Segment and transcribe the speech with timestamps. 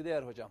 [0.00, 0.50] Değer hocam,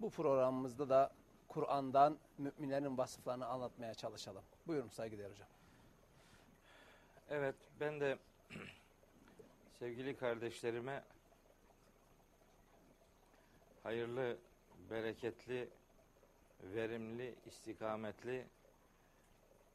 [0.00, 1.12] bu programımızda da
[1.48, 4.42] Kur'an'dan müminlerin vasıflarını anlatmaya çalışalım.
[4.66, 5.48] Buyurun saygıdeğer hocam.
[7.30, 8.18] Evet, ben de
[9.78, 11.02] sevgili kardeşlerime
[13.82, 14.36] hayırlı,
[14.90, 15.68] bereketli,
[16.62, 18.46] verimli, istikametli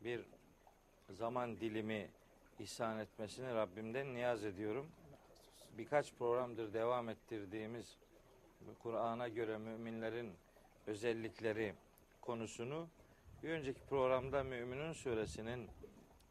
[0.04, 0.26] bir
[1.10, 2.10] zaman dilimi
[2.60, 4.92] ihsan etmesini Rabbimden niyaz ediyorum.
[5.78, 8.01] Birkaç programdır devam ettirdiğimiz
[8.80, 10.34] Kur'an'a göre müminlerin
[10.88, 11.74] özellikleri
[12.22, 12.88] konusunu
[13.44, 15.70] bir önceki programda Müminun suresinin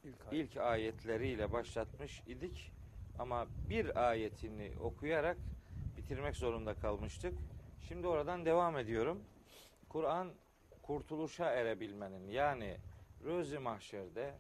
[0.04, 0.51] İlk ayet.
[0.51, 2.73] ilk ayetleriyle başlatmış idik
[3.18, 5.37] ama bir ayetini okuyarak
[5.96, 7.34] bitirmek zorunda kalmıştık.
[7.88, 9.24] Şimdi oradan devam ediyorum.
[9.88, 10.32] Kur'an
[10.82, 12.76] kurtuluşa erebilmenin yani
[13.24, 14.34] rüz mahşerde,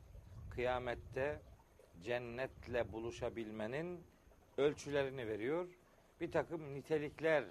[0.50, 1.40] kıyamette
[2.02, 4.00] cennetle buluşabilmenin
[4.56, 5.68] ölçülerini veriyor.
[6.20, 7.44] Bir takım nitelikler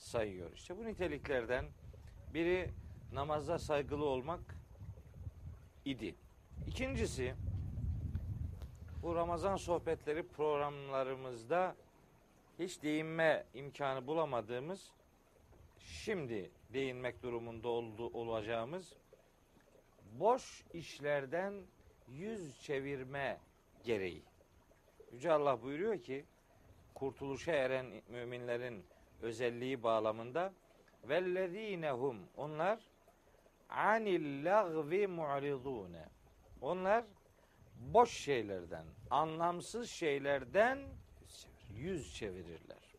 [0.00, 0.52] sayıyor.
[0.52, 1.64] İşte bu niteliklerden
[2.34, 2.70] biri
[3.12, 4.40] namazda saygılı olmak
[5.84, 6.14] idi.
[6.66, 7.34] İkincisi
[9.02, 11.76] bu Ramazan sohbetleri programlarımızda
[12.58, 14.92] hiç değinme imkanı bulamadığımız
[15.78, 18.96] şimdi değinmek durumunda oldu, olacağımız
[20.12, 21.54] boş işlerden
[22.08, 23.38] yüz çevirme
[23.84, 24.22] gereği.
[25.12, 26.24] Yüce Allah buyuruyor ki
[26.94, 28.84] kurtuluşa eren müminlerin
[29.22, 30.52] özelliği bağlamında
[31.04, 32.80] vellezinehum onlar
[33.68, 36.08] anil lagvi mu'ridune.
[36.60, 37.04] Onlar
[37.80, 40.78] boş şeylerden, anlamsız şeylerden
[41.76, 42.94] yüz çevirirler.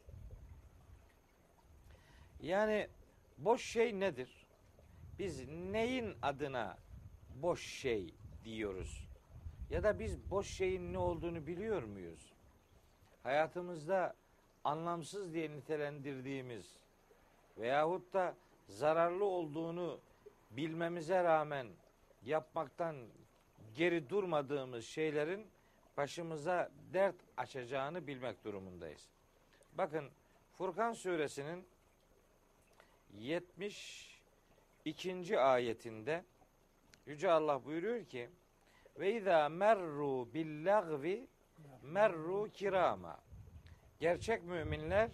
[2.42, 2.88] Yani
[3.38, 4.48] boş şey nedir?
[5.20, 6.78] Biz neyin adına
[7.36, 8.14] boş şey
[8.46, 9.08] diyoruz?
[9.70, 12.34] Ya da biz boş şeyin ne olduğunu biliyor muyuz?
[13.24, 14.16] Hayatımızda
[14.64, 16.66] anlamsız diye nitelendirdiğimiz
[17.58, 18.36] veyahut da
[18.68, 20.00] zararlı olduğunu
[20.52, 21.68] bilmemize rağmen
[22.26, 22.96] yapmaktan
[23.76, 25.48] geri durmadığımız şeylerin
[25.98, 29.08] başımıza dert açacağını bilmek durumundayız.
[29.74, 30.10] Bakın
[30.58, 31.66] Furkan suresinin
[33.20, 35.40] 72.
[35.40, 36.24] ayetinde
[37.06, 38.30] Yüce Allah buyuruyor ki
[39.00, 41.28] ve izâ merru billagvi
[41.84, 43.20] merru kirama.
[44.02, 45.12] Gerçek müminler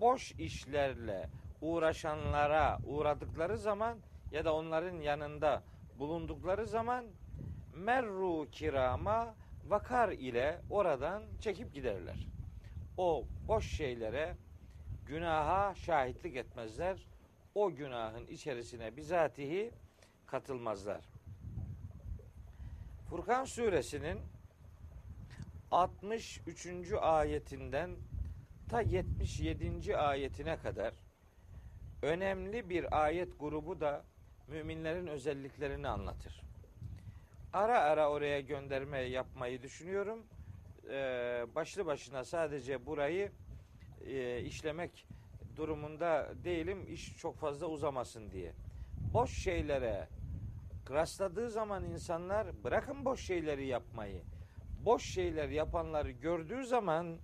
[0.00, 1.28] boş işlerle
[1.60, 3.98] uğraşanlara uğradıkları zaman
[4.32, 5.62] ya da onların yanında
[5.98, 7.04] bulundukları zaman
[7.74, 9.34] merru kirama
[9.66, 12.26] vakar ile oradan çekip giderler.
[12.96, 14.36] O boş şeylere
[15.06, 17.06] günaha şahitlik etmezler.
[17.54, 19.70] O günahın içerisine bizatihi
[20.26, 21.04] katılmazlar.
[23.10, 24.20] Furkan suresinin
[25.70, 26.66] 63.
[27.00, 27.96] ayetinden
[28.68, 29.96] ta 77.
[29.96, 30.94] ayetine kadar
[32.02, 34.04] önemli bir ayet grubu da
[34.48, 36.42] müminlerin özelliklerini anlatır.
[37.52, 40.26] Ara ara oraya gönderme yapmayı düşünüyorum.
[40.90, 43.32] Ee, başlı başına sadece burayı
[44.06, 45.06] e, işlemek
[45.56, 46.86] durumunda değilim.
[46.88, 48.52] İş çok fazla uzamasın diye.
[49.12, 50.08] Boş şeylere
[50.90, 54.22] rastladığı zaman insanlar bırakın boş şeyleri yapmayı.
[54.84, 57.18] Boş şeyler yapanları gördüğü zaman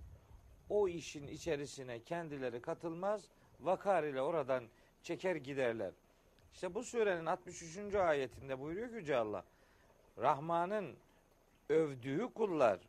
[0.69, 3.29] o işin içerisine kendileri katılmaz.
[3.59, 4.63] Vakar ile oradan
[5.03, 5.93] çeker giderler.
[6.53, 7.95] İşte bu surenin 63.
[7.95, 9.43] ayetinde buyuruyor ki Yüce Allah.
[10.17, 10.95] Rahman'ın
[11.69, 12.79] övdüğü kullar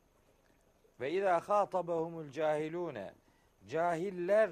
[1.00, 3.14] ve izâ khâtabehumul cahilûne
[3.68, 4.50] cahiller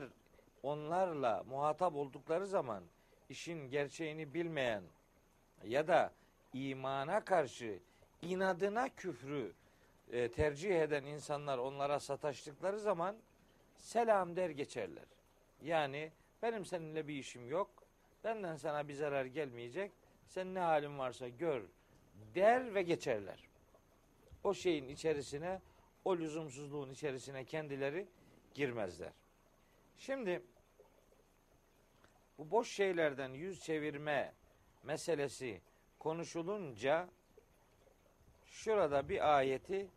[0.62, 2.84] onlarla muhatap oldukları zaman
[3.28, 4.82] işin gerçeğini bilmeyen
[5.64, 6.12] ya da
[6.52, 7.78] imana karşı
[8.22, 9.52] inadına küfrü
[10.12, 13.16] e, tercih eden insanlar onlara sataştıkları zaman
[13.76, 15.04] selam der geçerler.
[15.62, 16.12] Yani
[16.42, 17.70] benim seninle bir işim yok.
[18.24, 19.92] Benden sana bir zarar gelmeyecek.
[20.26, 21.62] Sen ne halin varsa gör
[22.34, 23.48] der ve geçerler.
[24.44, 25.60] O şeyin içerisine,
[26.04, 28.06] o lüzumsuzluğun içerisine kendileri
[28.54, 29.12] girmezler.
[29.98, 30.42] Şimdi
[32.38, 34.34] bu boş şeylerden yüz çevirme
[34.82, 35.60] meselesi
[35.98, 37.08] konuşulunca
[38.56, 39.88] şurada bir ayeti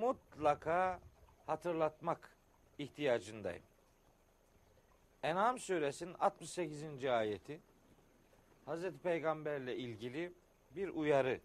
[0.00, 1.00] mutlaka
[1.46, 2.36] hatırlatmak
[2.78, 3.62] ihtiyacındayım.
[5.22, 7.04] En'am suresinin 68.
[7.04, 7.60] ayeti
[8.66, 10.32] Hazreti Peygamberle ilgili
[10.76, 11.40] bir uyarı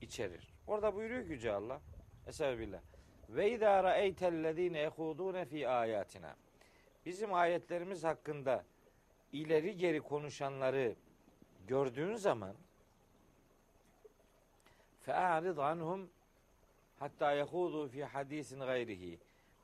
[0.00, 0.52] içerir.
[0.66, 1.80] Orada buyuruyor ki Yüce Allah
[2.26, 2.80] Estağfirullah.
[3.28, 6.36] Ve izâ ra'eytellezîne yehudûne fî âyâtina.
[7.06, 8.64] Bizim ayetlerimiz hakkında
[9.32, 10.94] ileri geri konuşanları
[11.66, 12.54] gördüğün zaman
[15.06, 16.10] fe'arid anhum
[16.98, 19.18] hatta yehudu fi hadisin gayrihi.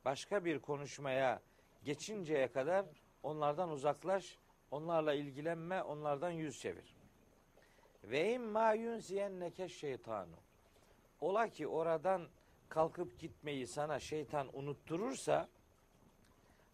[0.05, 1.41] Başka bir konuşmaya
[1.85, 2.87] geçinceye kadar
[3.23, 4.39] onlardan uzaklaş,
[4.71, 6.95] onlarla ilgilenme, onlardan yüz çevir.
[8.05, 10.37] Ve imma yunsiyenneke şeytanu.
[11.21, 12.29] Ola ki oradan
[12.69, 15.49] kalkıp gitmeyi sana şeytan unutturursa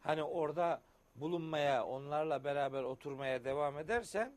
[0.00, 0.82] hani orada
[1.16, 4.32] bulunmaya, onlarla beraber oturmaya devam edersen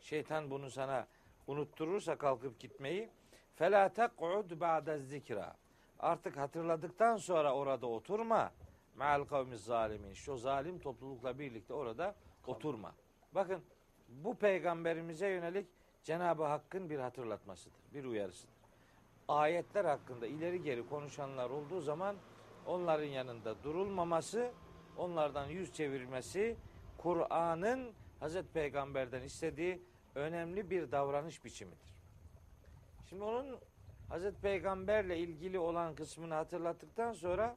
[0.00, 1.06] şeytan bunu sana
[1.46, 3.10] unutturursa kalkıp gitmeyi
[3.62, 5.54] fela tek'ud ba'de zikra.
[5.98, 8.52] Artık hatırladıktan sonra orada oturma.
[8.96, 10.14] Ma'al kavmi zalimin.
[10.30, 12.14] O zalim toplulukla birlikte orada
[12.46, 12.92] oturma.
[13.32, 13.62] Bakın
[14.08, 15.66] bu peygamberimize yönelik
[16.04, 18.54] Cenab-ı Hakk'ın bir hatırlatmasıdır, bir uyarısıdır.
[19.28, 22.16] Ayetler hakkında ileri geri konuşanlar olduğu zaman
[22.66, 24.50] onların yanında durulmaması,
[24.96, 26.56] onlardan yüz çevirmesi,
[26.98, 29.82] Kur'an'ın Hazreti Peygamber'den istediği
[30.14, 31.91] önemli bir davranış biçimidir.
[33.12, 33.58] Şimdi onun
[34.08, 37.56] Hazreti Peygamberle ilgili olan kısmını hatırlattıktan sonra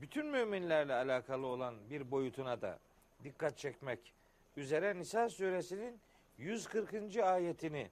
[0.00, 2.78] bütün müminlerle alakalı olan bir boyutuna da
[3.24, 4.12] dikkat çekmek
[4.56, 6.00] üzere Nisa suresinin
[6.38, 7.16] 140.
[7.16, 7.90] ayetini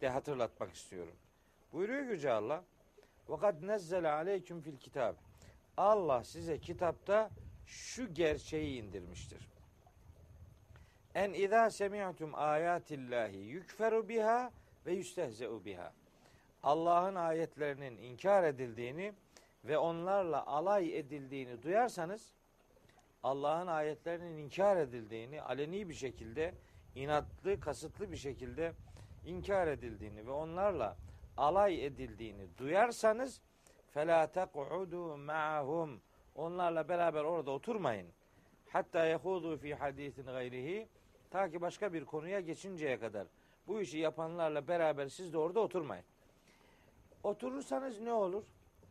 [0.00, 1.14] de hatırlatmak istiyorum.
[1.72, 2.64] Buyuruyor Yüce Allah.
[3.28, 5.14] Vakat nezzele aleyküm fil kitab.
[5.76, 7.30] Allah size kitapta
[7.66, 9.48] şu gerçeği indirmiştir.
[11.14, 14.52] En izâ semi'tum âyâtillâhi yükferu biha
[14.86, 15.92] ve yüstehzeu biha.
[16.62, 19.12] Allah'ın ayetlerinin inkar edildiğini
[19.64, 22.32] ve onlarla alay edildiğini duyarsanız
[23.22, 26.54] Allah'ın ayetlerinin inkar edildiğini aleni bir şekilde
[26.94, 28.72] inatlı kasıtlı bir şekilde
[29.26, 30.96] inkar edildiğini ve onlarla
[31.36, 33.40] alay edildiğini duyarsanız
[33.90, 36.00] fela teq'udu ma'hum
[36.34, 38.08] onlarla beraber orada oturmayın.
[38.68, 40.88] Hatta yehudu fi hadisin gayrihi
[41.30, 46.04] ta ki başka bir konuya geçinceye kadar.'' Bu işi yapanlarla beraber siz de orada oturmayın.
[47.22, 48.44] Oturursanız ne olur?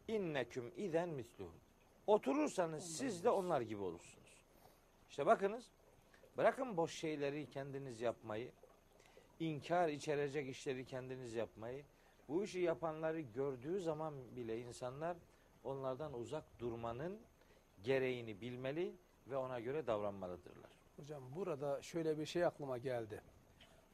[0.07, 1.55] İnneküm iden misluhum.
[2.07, 4.43] Oturursanız siz de onlar gibi olursunuz.
[5.09, 5.71] İşte bakınız
[6.37, 8.51] bırakın boş şeyleri kendiniz yapmayı,
[9.39, 11.83] inkar içerecek işleri kendiniz yapmayı.
[12.27, 15.17] Bu işi yapanları gördüğü zaman bile insanlar
[15.63, 17.19] onlardan uzak durmanın
[17.83, 18.95] gereğini bilmeli
[19.27, 20.71] ve ona göre davranmalıdırlar.
[20.97, 23.21] Hocam burada şöyle bir şey aklıma geldi.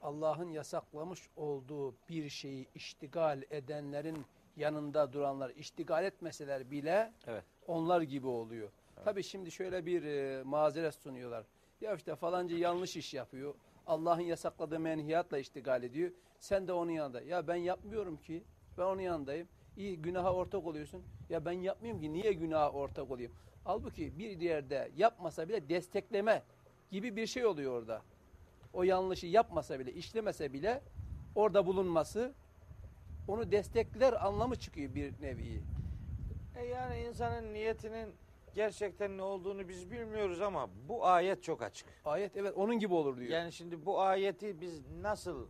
[0.01, 4.25] Allah'ın yasaklamış olduğu bir şeyi iştigal edenlerin
[4.57, 7.43] yanında duranlar, iştigal etmeseler bile Evet.
[7.67, 8.69] onlar gibi oluyor.
[9.03, 11.45] Tabii şimdi şöyle bir e, mazeret sunuyorlar.
[11.81, 13.53] Ya işte falanca yanlış iş yapıyor.
[13.87, 16.11] Allah'ın yasakladığı menhiyatla iştigal ediyor.
[16.39, 17.21] Sen de onun yanında.
[17.21, 18.43] Ya ben yapmıyorum ki.
[18.77, 19.47] Ben onun yanındayım.
[19.77, 21.03] İyi günaha ortak oluyorsun.
[21.29, 22.13] Ya ben yapmıyorum ki.
[22.13, 23.31] Niye günaha ortak olayım?
[23.63, 26.43] Halbuki bir yerde yapmasa bile destekleme
[26.91, 28.01] gibi bir şey oluyor orada.
[28.73, 30.81] O yanlışı yapmasa bile, işlemese bile
[31.35, 32.33] orada bulunması
[33.27, 35.63] onu destekler anlamı çıkıyor bir nevi.
[36.55, 38.13] E yani insanın niyetinin
[38.55, 41.87] gerçekten ne olduğunu biz bilmiyoruz ama bu ayet çok açık.
[42.05, 43.29] Ayet evet onun gibi olur diyor.
[43.29, 45.47] Yani şimdi bu ayeti biz nasıl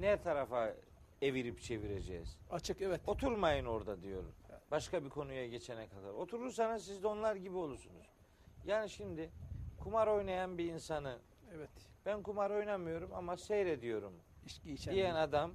[0.00, 0.74] ne tarafa
[1.22, 2.36] evirip çevireceğiz?
[2.50, 3.00] Açık evet.
[3.06, 4.22] Oturmayın orada diyor.
[4.70, 6.10] Başka bir konuya geçene kadar.
[6.10, 8.06] Oturursanız siz de onlar gibi olursunuz.
[8.66, 9.30] Yani şimdi
[9.78, 11.18] kumar oynayan bir insanı
[11.56, 11.70] Evet.
[12.06, 14.12] Ben kumar oynamıyorum ama seyrediyorum
[14.46, 14.94] İçki içen.
[14.94, 15.54] diyen adam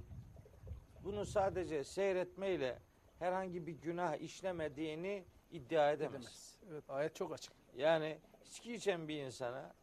[1.04, 2.78] bunu sadece seyretmeyle
[3.18, 6.12] herhangi bir günah işlemediğini iddia edemez.
[6.12, 6.58] edemez.
[6.70, 7.52] Evet ayet çok açık.
[7.76, 9.74] Yani içki içen bir insana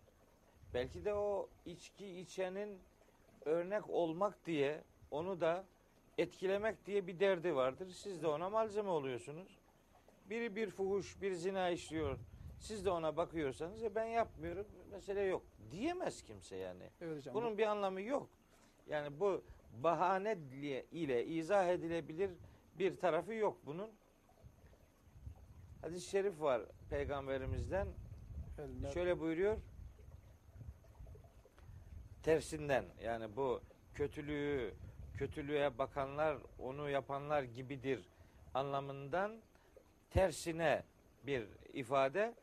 [0.74, 2.80] belki de o içki içenin
[3.46, 5.66] örnek olmak diye onu da
[6.18, 7.90] etkilemek diye bir derdi vardır.
[7.90, 9.60] Siz de ona malzeme oluyorsunuz.
[10.30, 12.18] Biri bir fuhuş, bir zina işliyor.
[12.60, 14.68] Siz de ona bakıyorsanız e ben yapmıyorum.
[14.92, 15.44] Mesele yok.
[15.72, 16.90] Diyemez kimse yani.
[17.02, 17.36] Evet hocam.
[17.36, 18.30] Bunun bir anlamı yok.
[18.88, 19.44] Yani bu
[19.84, 20.38] bahane
[20.92, 22.32] ile- izah edilebilir
[22.80, 23.90] bir tarafı yok bunun.
[25.82, 27.88] Hadis-i şerif var peygamberimizden.
[28.60, 29.58] El- Şöyle buyuruyor.
[32.24, 33.62] Tersinden yani bu
[33.96, 34.74] kötülüğü
[35.18, 38.10] kötülüğe bakanlar onu yapanlar gibidir
[38.54, 39.42] anlamından
[40.10, 40.84] tersine
[41.24, 42.34] bir ifade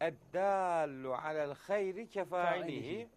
[0.00, 3.08] eddallu alel hayri kefailihi Failihi.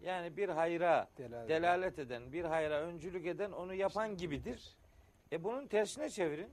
[0.00, 1.48] yani bir hayra Delalet.
[1.48, 4.76] delalet eden, bir hayra öncülük eden onu yapan gibidir.
[5.32, 6.50] E bunun tersine çevirin.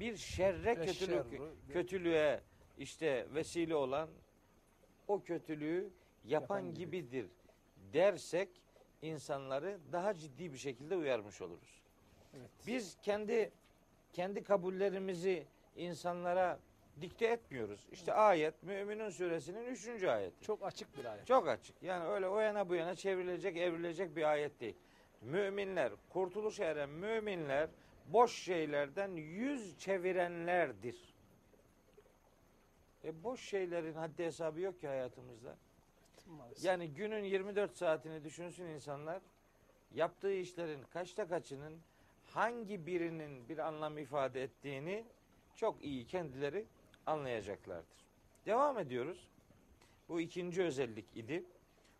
[0.00, 1.26] Bir şerre kötülük
[1.72, 2.40] kötülüğe
[2.78, 4.08] işte vesile olan
[5.08, 5.90] o kötülüğü
[6.24, 6.78] yapan, Yapan gibi.
[7.02, 7.26] gibidir
[7.92, 8.48] dersek
[9.02, 11.82] insanları daha ciddi bir şekilde uyarmış oluruz.
[12.38, 12.50] Evet.
[12.66, 13.50] Biz kendi
[14.12, 15.46] kendi kabullerimizi
[15.76, 16.58] insanlara
[17.00, 17.86] dikte etmiyoruz.
[17.92, 20.04] İşte ayet Müminun suresinin 3.
[20.04, 20.44] ayeti.
[20.44, 21.26] Çok açık bir ayet.
[21.26, 21.82] Çok açık.
[21.82, 24.76] Yani öyle o yana bu yana çevrilecek, evrilecek bir ayet değil.
[25.22, 27.68] Müminler, kurtuluş eren müminler
[28.06, 31.14] boş şeylerden yüz çevirenlerdir.
[33.04, 35.56] E boş şeylerin haddi hesabı yok ki hayatımızda.
[36.26, 36.64] Maalesef.
[36.64, 39.22] Yani günün 24 saatini düşünsün insanlar.
[39.94, 41.80] Yaptığı işlerin kaçta kaçının
[42.26, 45.04] hangi birinin bir anlam ifade ettiğini
[45.54, 46.66] çok iyi kendileri
[47.06, 48.06] anlayacaklardır.
[48.46, 49.28] Devam ediyoruz.
[50.08, 51.44] Bu ikinci özellik idi.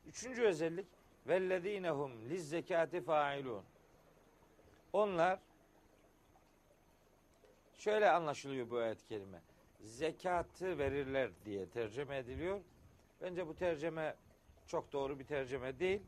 [0.06, 0.86] Üçüncü özellik
[1.26, 3.64] vellezinehum liz zekati failun.
[4.92, 5.38] Onlar
[7.74, 9.42] şöyle anlaşılıyor bu ayet-i kerime.
[9.80, 12.60] Zekatı verirler diye tercüme ediliyor.
[13.20, 14.14] Bence bu tercüme
[14.66, 16.02] çok doğru bir tercüme değil.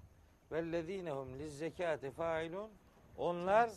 [0.52, 2.70] Vellezinehum liz zekati failun.
[3.16, 3.70] Onlar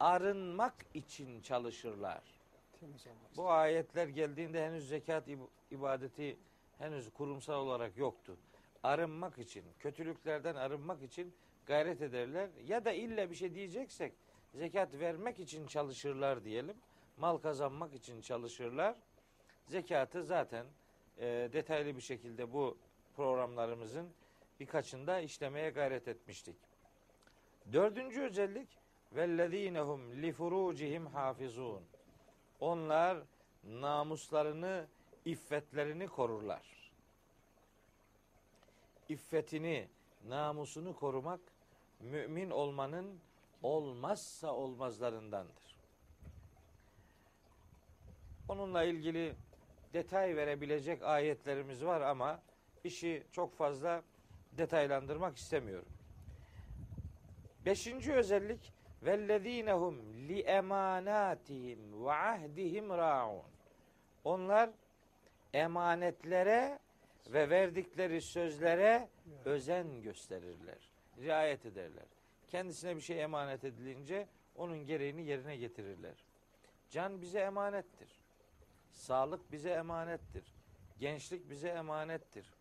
[0.00, 2.35] arınmak için çalışırlar.
[2.80, 3.36] Temiz olmak.
[3.36, 6.36] Bu ayetler geldiğinde henüz zekat ib- ibadeti
[6.78, 8.36] henüz kurumsal olarak yoktu.
[8.82, 11.34] Arınmak için, kötülüklerden arınmak için
[11.66, 12.48] gayret ederler.
[12.66, 14.12] Ya da illa bir şey diyeceksek
[14.54, 16.76] zekat vermek için çalışırlar diyelim.
[17.16, 18.96] Mal kazanmak için çalışırlar.
[19.66, 20.66] Zekatı zaten
[21.18, 22.78] e, detaylı bir şekilde bu
[23.16, 24.08] programlarımızın
[24.60, 26.56] birkaçında işlemeye gayret etmiştik.
[27.72, 28.68] Dördüncü özellik
[29.12, 31.82] vellezinehum li furucihim hafizun.
[32.60, 33.18] Onlar
[33.64, 34.86] namuslarını,
[35.24, 36.90] iffetlerini korurlar.
[39.08, 39.88] İffetini,
[40.28, 41.40] namusunu korumak
[42.00, 43.20] mümin olmanın
[43.62, 45.76] olmazsa olmazlarındandır.
[48.48, 49.34] Onunla ilgili
[49.92, 52.42] detay verebilecek ayetlerimiz var ama
[52.84, 54.02] işi çok fazla
[54.52, 55.88] detaylandırmak istemiyorum.
[57.66, 58.72] Beşinci özellik
[59.02, 63.42] vellezinehum li emanatihim ve ahdihim raun.
[64.24, 64.70] Onlar
[65.52, 66.78] emanetlere
[67.26, 69.08] ve verdikleri sözlere
[69.44, 70.90] özen gösterirler.
[71.18, 72.04] Riayet ederler.
[72.48, 76.24] Kendisine bir şey emanet edilince onun gereğini yerine getirirler.
[76.90, 78.08] Can bize emanettir.
[78.92, 80.54] Sağlık bize emanettir.
[80.98, 82.54] Gençlik bize emanettir.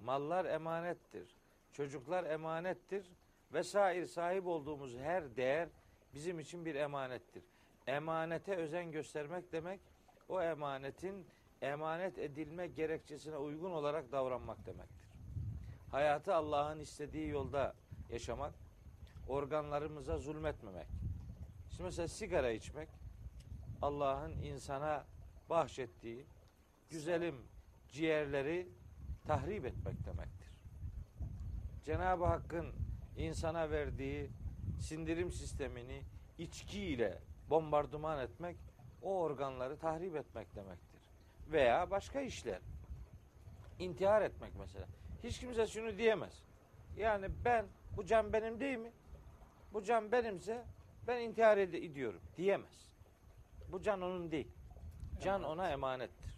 [0.00, 1.36] Mallar emanettir.
[1.72, 3.06] Çocuklar emanettir.
[3.52, 5.68] Vesaire sahip olduğumuz her değer
[6.14, 7.42] bizim için bir emanettir.
[7.86, 9.80] Emanete özen göstermek demek
[10.28, 11.26] o emanetin
[11.62, 15.08] emanet edilme gerekçesine uygun olarak davranmak demektir.
[15.90, 17.74] Hayatı Allah'ın istediği yolda
[18.10, 18.54] yaşamak,
[19.28, 20.86] organlarımıza zulmetmemek.
[21.70, 22.88] Şimdi mesela sigara içmek
[23.82, 25.04] Allah'ın insana
[25.50, 26.26] bahşettiği
[26.90, 27.34] güzelim
[27.92, 28.68] ciğerleri
[29.26, 30.50] tahrip etmek demektir.
[31.84, 32.72] Cenab-ı Hakk'ın
[33.16, 34.30] insana verdiği
[34.80, 36.02] sindirim sistemini
[36.38, 37.18] içki ile
[37.50, 38.56] bombardıman etmek
[39.02, 41.00] o organları tahrip etmek demektir.
[41.48, 42.60] Veya başka işler.
[43.78, 44.86] İntihar etmek mesela.
[45.24, 46.42] Hiç kimse şunu diyemez.
[46.96, 48.92] Yani ben bu can benim değil mi?
[49.72, 50.64] Bu can benimse
[51.06, 52.86] ben intihar ed- ediyorum diyemez.
[53.72, 54.48] Bu can onun değil.
[55.22, 56.30] Can ona emanettir.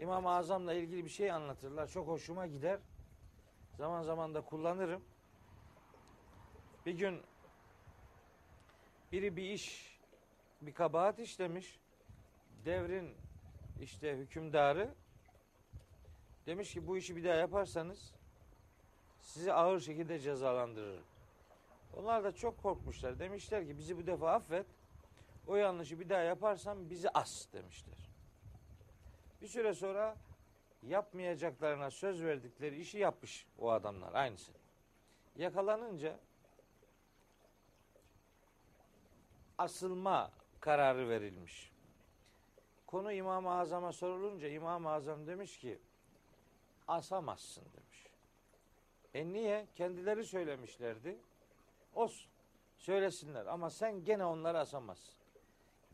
[0.00, 1.86] İmam-ı Azam'la ilgili bir şey anlatırlar.
[1.88, 2.80] Çok hoşuma gider.
[3.76, 5.02] Zaman zaman da kullanırım.
[6.86, 7.22] Bir gün
[9.12, 9.98] biri bir iş,
[10.60, 11.80] bir kabahat işlemiş.
[12.64, 13.14] Devrin
[13.80, 14.94] işte hükümdarı
[16.46, 18.14] demiş ki bu işi bir daha yaparsanız
[19.20, 21.04] sizi ağır şekilde cezalandırırım.
[21.96, 23.18] Onlar da çok korkmuşlar.
[23.18, 24.66] Demişler ki bizi bu defa affet.
[25.46, 27.98] O yanlışı bir daha yaparsan bizi as demişler.
[29.42, 30.16] Bir süre sonra
[30.82, 34.52] yapmayacaklarına söz verdikleri işi yapmış o adamlar aynısı.
[35.36, 36.18] Yakalanınca
[39.58, 41.72] asılma kararı verilmiş.
[42.86, 45.78] Konu İmam-ı Azam'a sorulunca İmam-ı Azam demiş ki
[46.88, 48.06] asamazsın demiş.
[49.14, 49.66] E niye?
[49.74, 51.18] Kendileri söylemişlerdi.
[51.94, 52.30] Olsun.
[52.78, 55.14] Söylesinler ama sen gene onları asamazsın.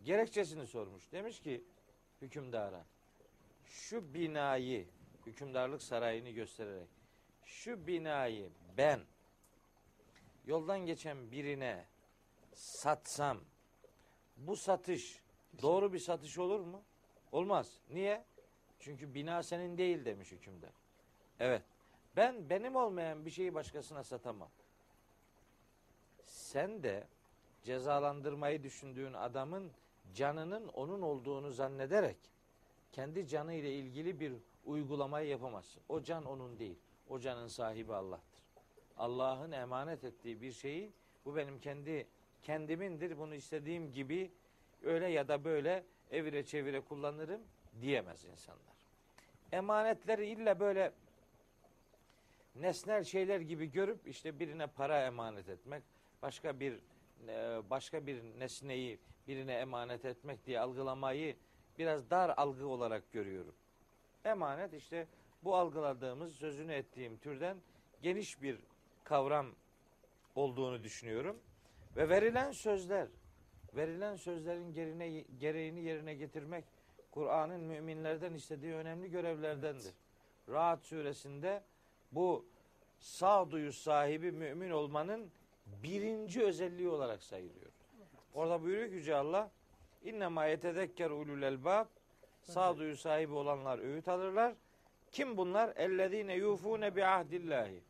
[0.04, 1.12] Gerekçesini sormuş.
[1.12, 1.64] Demiş ki
[2.22, 2.84] hükümdara
[3.64, 4.88] şu binayı
[5.26, 6.88] hükümdarlık sarayını göstererek
[7.44, 9.00] şu binayı ben
[10.46, 11.86] yoldan geçen birine
[12.54, 13.40] satsam
[14.36, 15.22] bu satış
[15.62, 16.82] doğru bir satış olur mu?
[17.32, 17.80] Olmaz.
[17.90, 18.24] Niye?
[18.80, 20.72] Çünkü bina senin değil demiş hükümdar.
[21.40, 21.62] Evet.
[22.16, 24.50] Ben benim olmayan bir şeyi başkasına satamam.
[26.24, 27.06] Sen de
[27.62, 29.70] cezalandırmayı düşündüğün adamın
[30.14, 32.16] canının onun olduğunu zannederek
[32.92, 34.32] kendi canı ile ilgili bir
[34.64, 35.82] uygulamayı yapamazsın.
[35.88, 36.78] O can onun değil.
[37.08, 38.42] O canın sahibi Allah'tır.
[38.96, 40.92] Allah'ın emanet ettiği bir şeyi
[41.24, 42.06] bu benim kendi
[42.42, 43.18] kendimindir.
[43.18, 44.30] Bunu istediğim gibi
[44.82, 47.40] öyle ya da böyle evire çevire kullanırım
[47.80, 48.76] diyemez insanlar.
[49.52, 50.92] Emanetleri illa böyle
[52.56, 55.82] nesnel şeyler gibi görüp işte birine para emanet etmek,
[56.22, 56.78] başka bir
[57.28, 61.36] e, başka bir nesneyi birine emanet etmek diye algılamayı
[61.78, 63.54] biraz dar algı olarak görüyorum.
[64.24, 65.06] Emanet işte
[65.44, 67.56] bu algıladığımız, sözünü ettiğim türden
[68.02, 68.58] geniş bir
[69.04, 69.46] kavram
[70.34, 71.36] olduğunu düşünüyorum.
[71.96, 73.08] Ve verilen sözler,
[73.76, 76.64] verilen sözlerin gerine, gereğini yerine getirmek
[77.10, 79.94] Kur'an'ın müminlerden istediği önemli görevlerdendir.
[80.48, 81.62] Rahat suresinde
[82.12, 82.46] bu
[82.98, 85.30] sağduyu sahibi mümin olmanın
[85.82, 87.72] birinci özelliği olarak sayılıyor.
[88.34, 89.50] Orada buyuruyor ki Yüce Allah
[90.04, 91.86] İnnemâ yetezekker ulul elbab
[92.42, 94.54] sağduyu sahibi olanlar öğüt alırlar.
[95.10, 95.76] Kim bunlar?
[95.76, 97.80] Ellezine yufune bi ahdillahi.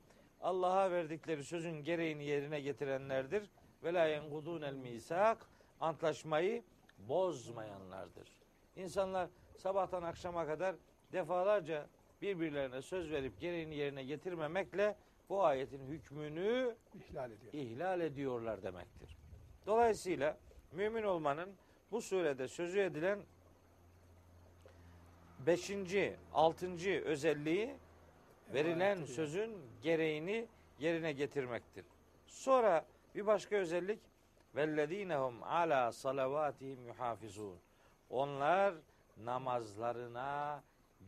[0.40, 3.50] Allah'a verdikleri sözün gereğini yerine getirenlerdir.
[3.84, 5.46] Ve la yenkudunel misak.
[5.80, 6.62] Antlaşmayı
[6.98, 8.28] bozmayanlardır.
[8.76, 10.76] İnsanlar sabahtan akşama kadar
[11.12, 11.86] defalarca
[12.22, 14.96] birbirlerine söz verip gereğini yerine getirmemekle
[15.28, 17.52] bu ayetin hükmünü İhlal ediyor.
[17.52, 19.16] ihlal ediyorlar demektir.
[19.66, 20.38] Dolayısıyla
[20.72, 21.54] mümin olmanın
[21.90, 23.18] bu surede sözü edilen
[25.46, 27.74] beşinci, altıncı özelliği
[28.54, 30.46] verilen sözün gereğini
[30.78, 31.84] yerine getirmektir.
[32.26, 33.98] Sonra bir başka özellik
[34.56, 37.58] vellezinehum ala salavatihim yuhafizun.
[38.10, 38.74] Onlar
[39.16, 40.62] namazlarına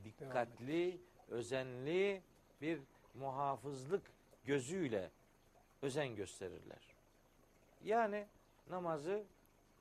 [0.04, 2.23] dikkatli, özenli
[2.61, 2.80] bir
[3.14, 4.02] muhafızlık
[4.44, 5.11] gözüyle
[5.82, 6.94] özen gösterirler.
[7.84, 8.26] Yani
[8.70, 9.25] namazı,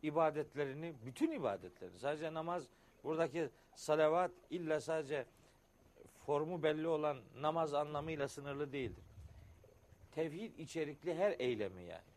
[0.03, 2.63] ibadetlerini, bütün ibadetleri, sadece namaz,
[3.03, 5.25] buradaki salavat illa sadece
[6.25, 9.03] formu belli olan namaz anlamıyla sınırlı değildir.
[10.11, 12.12] Tevhid içerikli her eylemi yani.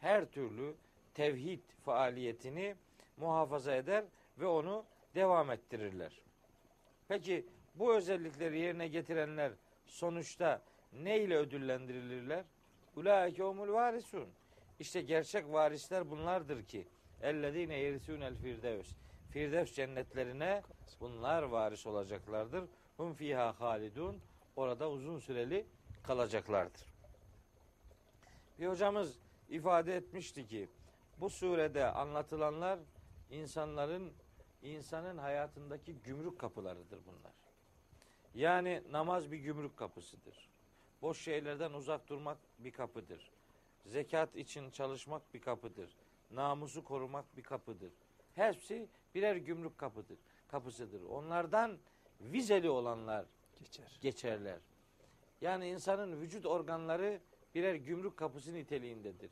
[0.00, 0.74] Her türlü
[1.14, 2.74] tevhid faaliyetini
[3.16, 4.04] muhafaza eder
[4.38, 6.20] ve onu devam ettirirler.
[7.08, 9.52] Peki bu özellikleri yerine getirenler
[9.86, 10.62] sonuçta
[10.92, 12.44] ne ile ödüllendirilirler?
[12.96, 14.28] Ulaike humul varisun.
[14.78, 16.86] İşte gerçek varisler bunlardır ki
[17.22, 18.92] ellezine yerisûnel firdevs.
[19.30, 20.62] Firdevs cennetlerine
[21.00, 22.64] bunlar varis olacaklardır.
[22.96, 24.20] Hum fiha halidun.
[24.56, 25.66] Orada uzun süreli
[26.02, 26.82] kalacaklardır.
[28.58, 30.68] Bir hocamız ifade etmişti ki
[31.20, 32.78] bu surede anlatılanlar
[33.30, 34.12] insanların
[34.62, 37.32] insanın hayatındaki gümrük kapılarıdır bunlar.
[38.34, 40.48] Yani namaz bir gümrük kapısıdır.
[41.02, 43.30] Boş şeylerden uzak durmak bir kapıdır.
[43.86, 45.96] Zekat için çalışmak bir kapıdır.
[46.30, 47.92] Namusu korumak bir kapıdır.
[48.34, 51.02] Hepsi birer gümrük kapıdır, kapısıdır.
[51.02, 51.78] Onlardan
[52.20, 53.26] vizeli olanlar
[53.58, 53.98] Geçer.
[54.00, 54.58] geçerler.
[55.40, 57.20] Yani insanın vücut organları
[57.54, 59.30] birer gümrük kapısı niteliğindedir.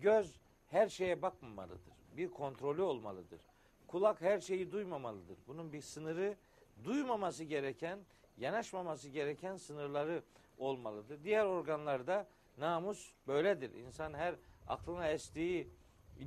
[0.00, 1.94] Göz her şeye bakmamalıdır.
[2.16, 3.40] Bir kontrolü olmalıdır.
[3.86, 5.38] Kulak her şeyi duymamalıdır.
[5.46, 6.36] Bunun bir sınırı,
[6.84, 7.98] duymaması gereken,
[8.38, 10.22] yanaşmaması gereken sınırları
[10.58, 11.24] olmalıdır.
[11.24, 12.26] Diğer organlarda
[12.58, 13.74] namus böyledir.
[13.74, 14.34] İnsan her
[14.68, 15.68] aklına estiği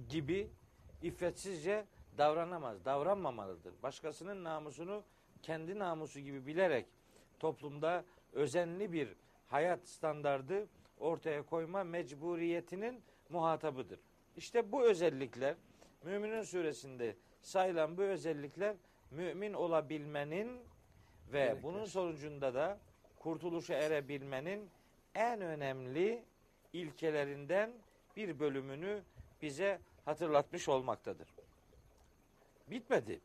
[0.09, 0.49] gibi
[1.01, 1.85] iffetsizce
[2.17, 3.73] davranamaz, davranmamalıdır.
[3.83, 5.03] Başkasının namusunu
[5.41, 6.85] kendi namusu gibi bilerek
[7.39, 9.15] toplumda özenli bir
[9.47, 10.67] hayat standardı
[10.99, 13.99] ortaya koyma mecburiyetinin muhatabıdır.
[14.35, 15.55] İşte bu özellikler
[16.03, 18.75] Müminin suresinde sayılan bu özellikler
[19.11, 20.61] mümin olabilmenin
[21.33, 21.63] ve Gerekler.
[21.63, 22.79] bunun sonucunda da
[23.19, 24.69] kurtuluşa erebilmenin
[25.15, 26.25] en önemli
[26.73, 27.71] ilkelerinden
[28.15, 29.03] bir bölümünü
[29.41, 31.27] bize hatırlatmış olmaktadır.
[32.67, 33.21] Bitmedi.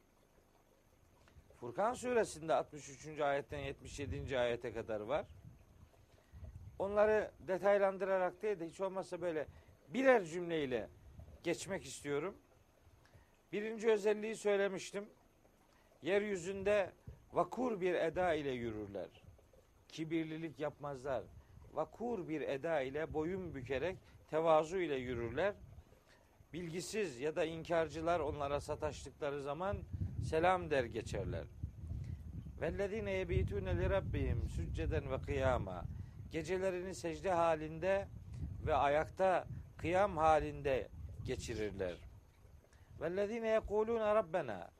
[1.60, 3.20] Furkan suresinde 63.
[3.20, 4.38] ayetten 77.
[4.38, 5.26] ayete kadar var.
[6.78, 9.46] Onları detaylandırarak değil de hiç olmazsa böyle
[9.88, 10.88] birer cümleyle
[11.42, 12.34] geçmek istiyorum.
[13.52, 15.04] Birinci özelliği söylemiştim.
[16.02, 16.90] Yeryüzünde
[17.32, 19.08] vakur bir eda ile yürürler.
[19.88, 21.24] Kibirlilik yapmazlar.
[21.72, 23.96] Vakur bir eda ile boyun bükerek
[24.30, 25.54] tevazu ile yürürler.
[26.52, 29.78] Bilgisiz ya da inkarcılar onlara sataştıkları zaman
[30.28, 31.44] selam der geçerler.
[32.60, 35.84] Vellezine yebitune li rabbihim sücceden ve kıyama.
[36.32, 38.08] Gecelerini secde halinde
[38.66, 39.44] ve ayakta
[39.78, 40.88] kıyam halinde
[41.26, 41.94] geçirirler.
[43.00, 44.70] Vellezine yekulune rabbena.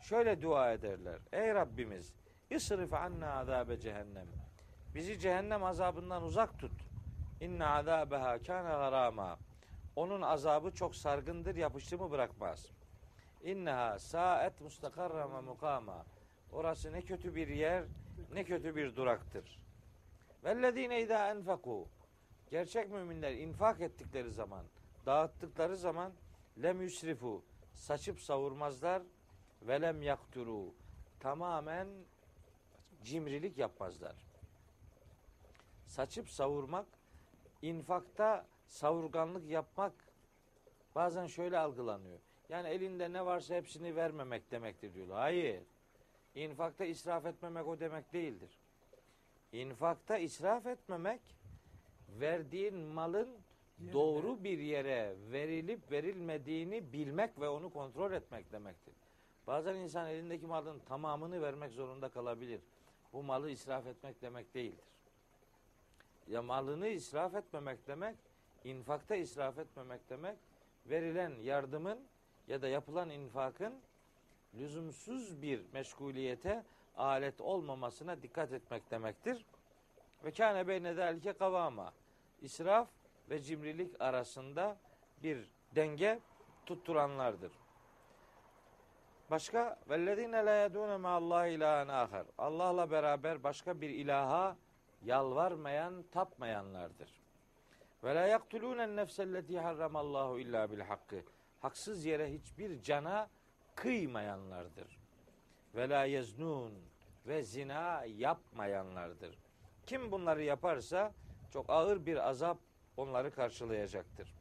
[0.00, 1.18] Şöyle dua ederler.
[1.32, 2.14] Ey Rabbimiz,
[2.50, 4.26] isrif anna azabe cehennem.
[4.94, 6.72] Bizi cehennem azabından uzak tut.
[7.40, 9.38] İnne azabeha kana garama.
[9.96, 12.70] Onun azabı çok sargındır, yapıştı mı bırakmaz.
[13.42, 16.06] İnneha saet mustakarra ve mukama.
[16.52, 17.84] Orası ne kötü bir yer,
[18.32, 19.63] ne kötü bir duraktır.
[20.44, 21.86] Vellezine idâ enfekû.
[22.50, 24.64] Gerçek müminler infak ettikleri zaman,
[25.06, 26.12] dağıttıkları zaman
[26.62, 29.02] lem yusrifu saçıp savurmazlar
[29.62, 30.74] ve lem yakturu
[31.20, 31.88] tamamen
[33.02, 34.14] cimrilik yapmazlar.
[35.86, 36.86] Saçıp savurmak,
[37.62, 39.92] infakta savurganlık yapmak
[40.94, 42.18] bazen şöyle algılanıyor.
[42.48, 45.18] Yani elinde ne varsa hepsini vermemek demektir diyorlar.
[45.18, 45.62] Hayır.
[46.34, 48.63] İnfakta israf etmemek o demek değildir.
[49.54, 51.20] İnfakta israf etmemek
[52.20, 53.28] verdiğin malın
[53.92, 58.94] doğru bir yere verilip verilmediğini bilmek ve onu kontrol etmek demektir.
[59.46, 62.60] Bazen insan elindeki malın tamamını vermek zorunda kalabilir.
[63.12, 64.84] Bu malı israf etmek demek değildir.
[66.28, 68.16] Ya malını israf etmemek demek,
[68.64, 70.36] infakta israf etmemek demek,
[70.86, 71.98] verilen yardımın
[72.48, 73.74] ya da yapılan infakın
[74.54, 76.64] lüzumsuz bir meşguliyete
[76.96, 79.44] alet olmamasına dikkat etmek demektir.
[80.24, 81.92] Ve kâne beyne delike kavama.
[82.40, 82.88] İsraf
[83.30, 84.76] ve cimrilik arasında
[85.22, 86.20] bir denge
[86.66, 87.52] tutturanlardır.
[89.30, 92.26] Başka vellezine la yedune ma Allah ilahen ahar.
[92.38, 94.56] Allah'la beraber başka bir ilaha
[95.02, 97.20] yalvarmayan, tapmayanlardır.
[98.04, 101.24] Ve la yaktulûnen nefselleti harramallahu illa bil hakkı.
[101.60, 103.28] Haksız yere hiçbir cana
[103.74, 105.03] kıymayanlardır.
[105.74, 106.72] Ve la yeznun
[107.26, 109.38] ve zina yapmayanlardır.
[109.86, 111.12] Kim bunları yaparsa
[111.50, 112.58] çok ağır bir azap
[112.96, 114.34] onları karşılayacaktır.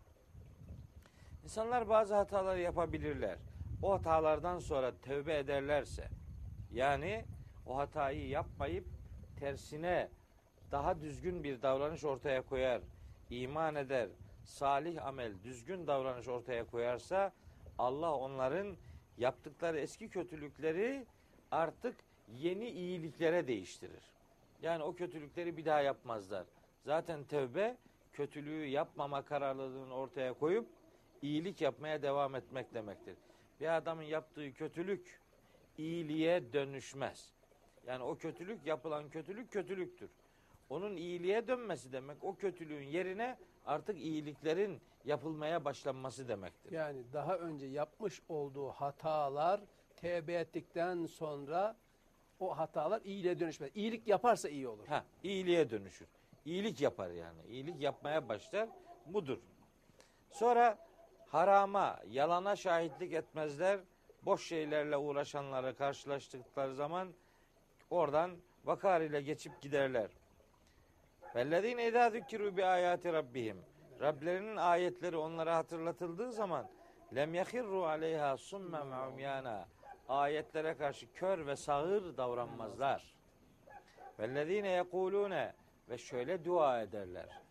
[1.44, 3.38] İnsanlar bazı hatalar yapabilirler.
[3.82, 6.08] O hatalardan sonra tövbe ederlerse,
[6.72, 7.26] yani
[7.66, 8.86] o hatayı yapmayıp
[9.40, 10.10] tersine
[10.72, 12.82] daha düzgün bir davranış ortaya koyar,
[13.30, 14.10] iman eder,
[14.44, 17.32] salih amel, düzgün davranış ortaya koyarsa
[17.78, 18.78] Allah onların
[19.18, 21.06] yaptıkları eski kötülükleri
[21.54, 21.96] artık
[22.38, 24.04] yeni iyiliklere değiştirir.
[24.62, 26.46] Yani o kötülükleri bir daha yapmazlar.
[26.86, 27.78] Zaten tövbe
[28.14, 30.68] kötülüğü yapmama kararlılığını ortaya koyup
[31.22, 33.18] iyilik yapmaya devam etmek demektir.
[33.60, 35.20] Bir adamın yaptığı kötülük
[35.78, 37.34] iyiliğe dönüşmez.
[37.88, 40.10] Yani o kötülük yapılan kötülük kötülüktür.
[40.70, 46.72] Onun iyiliğe dönmesi demek o kötülüğün yerine artık iyiliklerin yapılmaya başlanması demektir.
[46.72, 49.62] Yani daha önce yapmış olduğu hatalar
[50.04, 51.76] tevbe ettikten sonra
[52.40, 53.72] o hatalar iyiliğe dönüşmez.
[53.76, 54.88] İyilik yaparsa iyi olur.
[54.88, 56.08] Ha, iyiliğe dönüşür.
[56.46, 57.42] İyilik yapar yani.
[57.50, 58.70] İyilik yapmaya başlar.
[59.06, 59.38] Budur.
[60.32, 60.78] Sonra
[61.28, 63.80] harama, yalana şahitlik etmezler.
[64.26, 67.14] Boş şeylerle uğraşanları karşılaştıkları zaman
[67.90, 68.32] oradan
[68.66, 70.10] vakar ile geçip giderler.
[71.36, 73.58] Vellezine izâ zükirû bi ayati rabbihim.
[74.02, 76.70] Rablerinin ayetleri onlara hatırlatıldığı zaman
[77.16, 79.68] lem yahirru aleyha summen ve.
[80.10, 83.14] Ayetlere karşı kör ve sağır davranmazlar.
[84.20, 85.54] Vellezine yekulune
[85.90, 87.42] ve şöyle dua ederler.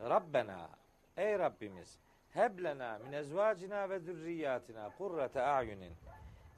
[0.00, 0.70] Rabbena
[1.16, 1.98] ey Rabbimiz
[2.30, 5.92] heblena min ezvacina ve zürriyatina kurrate a'yunin.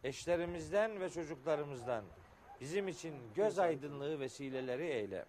[0.04, 2.04] Eşlerimizden ve çocuklarımızdan
[2.60, 5.24] bizim için göz aydınlığı vesileleri eyle.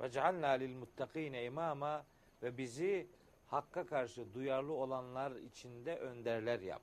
[0.00, 2.04] Ve cealna lil muttakine imama
[2.42, 3.06] ve bizi
[3.46, 6.82] hakka karşı duyarlı olanlar içinde önderler yap.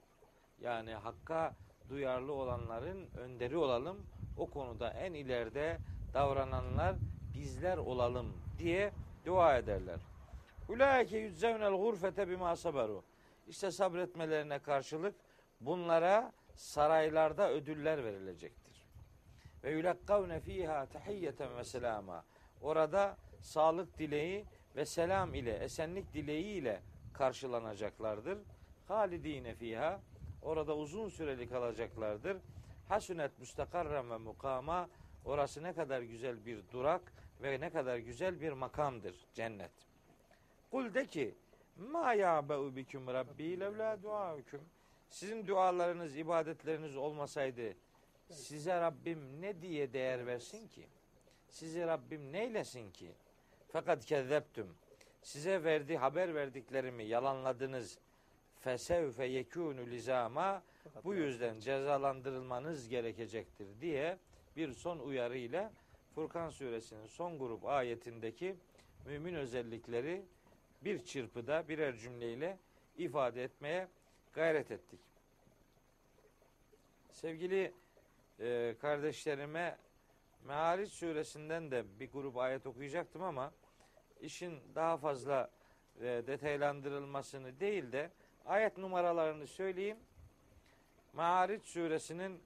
[0.60, 1.56] Yani hakka
[1.90, 3.98] duyarlı olanların önderi olalım.
[4.38, 5.78] O konuda en ileride
[6.14, 6.96] davrananlar
[7.34, 8.92] bizler olalım diye
[9.26, 10.00] dua ederler.
[10.70, 13.04] Ulaike yüzzevnel gurfete bima sabaru.
[13.48, 15.16] İşte sabretmelerine karşılık
[15.62, 18.86] bunlara saraylarda ödüller verilecektir.
[19.64, 22.26] Ve yulakkavne fiha tahiyyeten ve selama.
[22.62, 26.82] Orada sağlık dileği ve selam ile, esenlik dileği ile
[27.14, 28.38] karşılanacaklardır.
[28.88, 30.00] Halidine fiha.
[30.44, 32.38] Orada uzun süreli kalacaklardır.
[32.90, 34.90] Hasunet müstakarren ve mukama.
[35.26, 39.72] Orası ne kadar güzel bir durak ve ne kadar güzel bir makamdır cennet.
[40.72, 41.36] Kul de ki
[41.78, 44.62] ma ya'ba'u bikum rabbi levla duaukum.
[45.10, 47.74] Sizin dualarınız, ibadetleriniz olmasaydı
[48.34, 50.88] size Rabbim ne diye değer versin ki?
[51.50, 53.12] Sizi Rabbim neylesin ki?
[53.72, 54.68] Fakat kezzeptüm.
[55.22, 57.98] Size verdi haber verdiklerimi yalanladınız.
[58.64, 60.64] Fesevfe yekûnü lizama
[61.04, 64.18] bu yüzden cezalandırılmanız gerekecektir diye
[64.56, 65.72] bir son uyarıyla
[66.16, 68.56] Furkan suresinin son grup ayetindeki
[69.06, 70.26] mümin özellikleri
[70.84, 72.58] bir çırpıda birer cümleyle
[72.98, 73.88] ifade etmeye
[74.34, 75.00] gayret ettik.
[77.12, 77.74] Sevgili
[78.40, 79.78] e, kardeşlerime
[80.48, 83.52] Meariç suresinden de bir grup ayet okuyacaktım ama
[84.22, 85.50] işin daha fazla
[86.00, 88.12] e, detaylandırılmasını değil de
[88.46, 89.98] ayet numaralarını söyleyeyim.
[91.14, 92.40] Meariç suresinin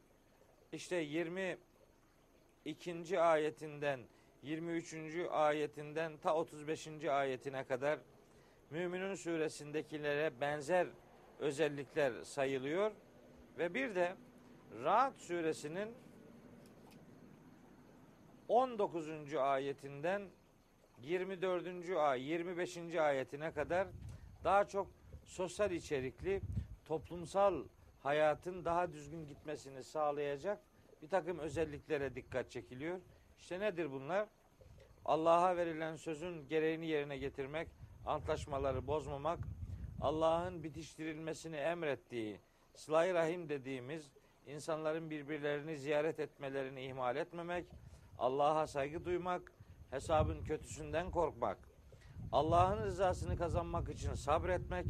[0.71, 3.19] işte 22.
[3.19, 3.99] ayetinden
[4.43, 4.95] 23.
[5.31, 7.05] ayetinden ta 35.
[7.05, 7.99] ayetine kadar
[8.69, 10.87] Müminun suresindekilere benzer
[11.39, 12.91] özellikler sayılıyor
[13.57, 14.15] ve bir de
[14.83, 15.89] Ra'd suresinin
[18.47, 19.35] 19.
[19.35, 20.21] ayetinden
[21.01, 21.89] 24.
[21.97, 22.95] ay 25.
[22.95, 23.87] ayetine kadar
[24.43, 24.96] daha çok
[25.27, 26.41] sosyal içerikli
[26.85, 27.63] toplumsal
[28.03, 30.59] hayatın daha düzgün gitmesini sağlayacak
[31.01, 32.99] bir takım özelliklere dikkat çekiliyor.
[33.39, 34.29] İşte nedir bunlar?
[35.05, 37.67] Allah'a verilen sözün gereğini yerine getirmek,
[38.05, 39.39] antlaşmaları bozmamak,
[40.01, 42.39] Allah'ın bitiştirilmesini emrettiği,
[42.73, 44.11] sıla rahim dediğimiz
[44.47, 47.65] insanların birbirlerini ziyaret etmelerini ihmal etmemek,
[48.19, 49.51] Allah'a saygı duymak,
[49.89, 51.57] hesabın kötüsünden korkmak,
[52.31, 54.85] Allah'ın rızasını kazanmak için sabretmek,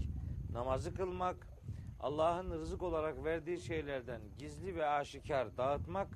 [0.54, 1.48] namazı kılmak,
[2.00, 6.08] Allah'ın rızık olarak verdiği şeylerden gizli ve aşikar dağıtmak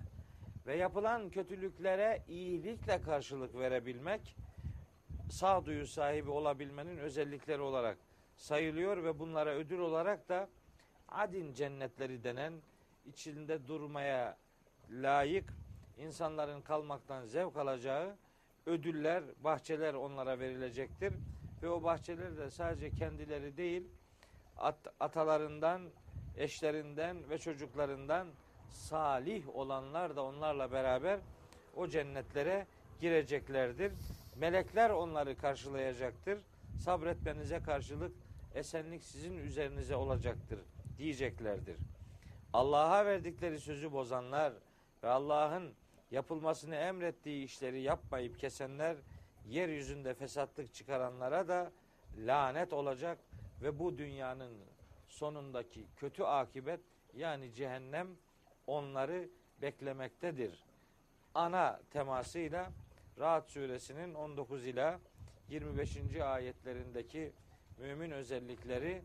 [0.67, 4.35] ve yapılan kötülüklere iyilikle karşılık verebilmek
[5.31, 7.97] sağduyu sahibi olabilmenin özellikleri olarak
[8.35, 10.49] sayılıyor ve bunlara ödül olarak da
[11.07, 12.53] adin cennetleri denen
[13.05, 14.37] içinde durmaya
[14.89, 15.53] layık
[15.97, 18.15] insanların kalmaktan zevk alacağı
[18.65, 21.13] ödüller, bahçeler onlara verilecektir.
[21.63, 23.87] Ve o bahçeler de sadece kendileri değil,
[24.61, 25.81] at, atalarından,
[26.37, 28.27] eşlerinden ve çocuklarından
[28.69, 31.19] salih olanlar da onlarla beraber
[31.75, 32.67] o cennetlere
[32.99, 33.93] gireceklerdir.
[34.35, 36.39] Melekler onları karşılayacaktır.
[36.79, 38.11] Sabretmenize karşılık
[38.55, 40.59] esenlik sizin üzerinize olacaktır
[40.97, 41.77] diyeceklerdir.
[42.53, 44.53] Allah'a verdikleri sözü bozanlar
[45.03, 45.73] ve Allah'ın
[46.11, 48.97] yapılmasını emrettiği işleri yapmayıp kesenler
[49.47, 51.71] yeryüzünde fesatlık çıkaranlara da
[52.17, 53.17] lanet olacak
[53.61, 54.51] ve bu dünyanın
[55.07, 56.79] sonundaki kötü akibet
[57.13, 58.07] yani cehennem
[58.67, 59.29] onları
[59.61, 60.63] beklemektedir.
[61.33, 62.71] Ana temasıyla
[63.19, 64.99] Rahat suresinin 19 ila
[65.49, 65.97] 25.
[66.15, 67.33] ayetlerindeki
[67.77, 69.03] mümin özellikleri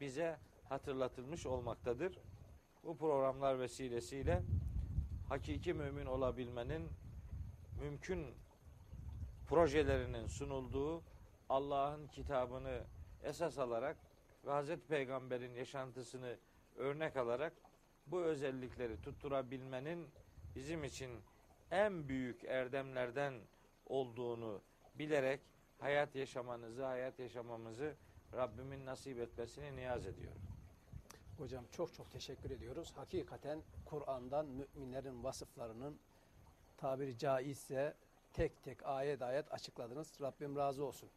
[0.00, 0.38] bize
[0.68, 2.18] hatırlatılmış olmaktadır.
[2.84, 4.42] Bu programlar vesilesiyle
[5.28, 6.88] hakiki mümin olabilmenin
[7.80, 8.26] mümkün
[9.48, 11.02] projelerinin sunulduğu
[11.48, 12.80] Allah'ın kitabını
[13.26, 13.96] esas alarak
[14.44, 16.38] ve Hazreti Peygamber'in yaşantısını
[16.76, 17.52] örnek alarak
[18.06, 20.08] bu özellikleri tutturabilmenin
[20.54, 21.10] bizim için
[21.70, 23.34] en büyük erdemlerden
[23.86, 24.62] olduğunu
[24.94, 25.40] bilerek
[25.78, 27.94] hayat yaşamanızı, hayat yaşamamızı
[28.34, 30.42] Rabbimin nasip etmesini niyaz ediyorum.
[31.38, 32.92] Hocam çok çok teşekkür ediyoruz.
[32.96, 35.98] Hakikaten Kur'an'dan müminlerin vasıflarının
[36.76, 37.94] tabiri caizse
[38.32, 40.20] tek tek ayet ayet açıkladınız.
[40.20, 41.08] Rabbim razı olsun.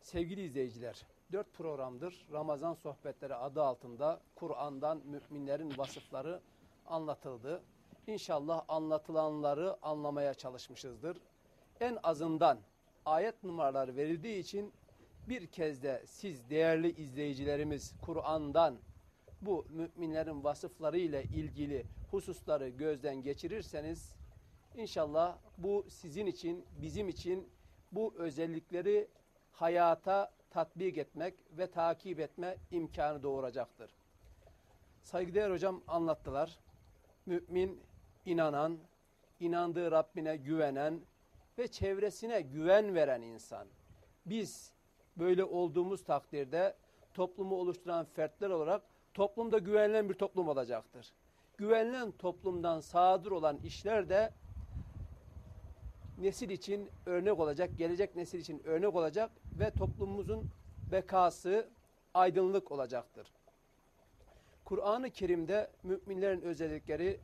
[0.00, 6.40] Sevgili izleyiciler, dört programdır Ramazan sohbetleri adı altında Kur'an'dan müminlerin vasıfları
[6.86, 7.62] anlatıldı.
[8.06, 11.16] İnşallah anlatılanları anlamaya çalışmışızdır.
[11.80, 12.58] En azından
[13.06, 14.72] ayet numaraları verildiği için
[15.28, 18.76] bir kez de siz değerli izleyicilerimiz Kur'an'dan
[19.42, 24.14] bu müminlerin vasıfları ile ilgili hususları gözden geçirirseniz
[24.76, 27.48] inşallah bu sizin için, bizim için
[27.92, 29.08] bu özellikleri
[29.52, 33.90] hayata tatbik etmek ve takip etme imkanı doğuracaktır.
[35.02, 36.58] Saygıdeğer hocam anlattılar.
[37.26, 37.80] Mümin,
[38.26, 38.78] inanan,
[39.40, 41.00] inandığı Rabbine güvenen
[41.58, 43.68] ve çevresine güven veren insan.
[44.26, 44.72] Biz
[45.16, 46.76] böyle olduğumuz takdirde
[47.14, 48.82] toplumu oluşturan fertler olarak
[49.14, 51.12] toplumda güvenilen bir toplum olacaktır.
[51.56, 54.32] Güvenilen toplumdan sadır olan işler de
[56.22, 60.50] nesil için örnek olacak, gelecek nesil için örnek olacak ve toplumumuzun
[60.92, 61.70] bekası
[62.14, 63.32] aydınlık olacaktır.
[64.64, 67.20] Kur'an-ı Kerim'de müminlerin özellikleri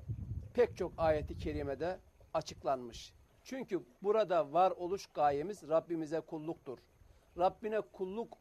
[0.54, 1.98] pek çok ayeti kerimede
[2.34, 3.14] açıklanmış.
[3.42, 6.78] Çünkü burada var oluş gayemiz Rabbimize kulluktur.
[7.38, 8.38] Rabbine kulluk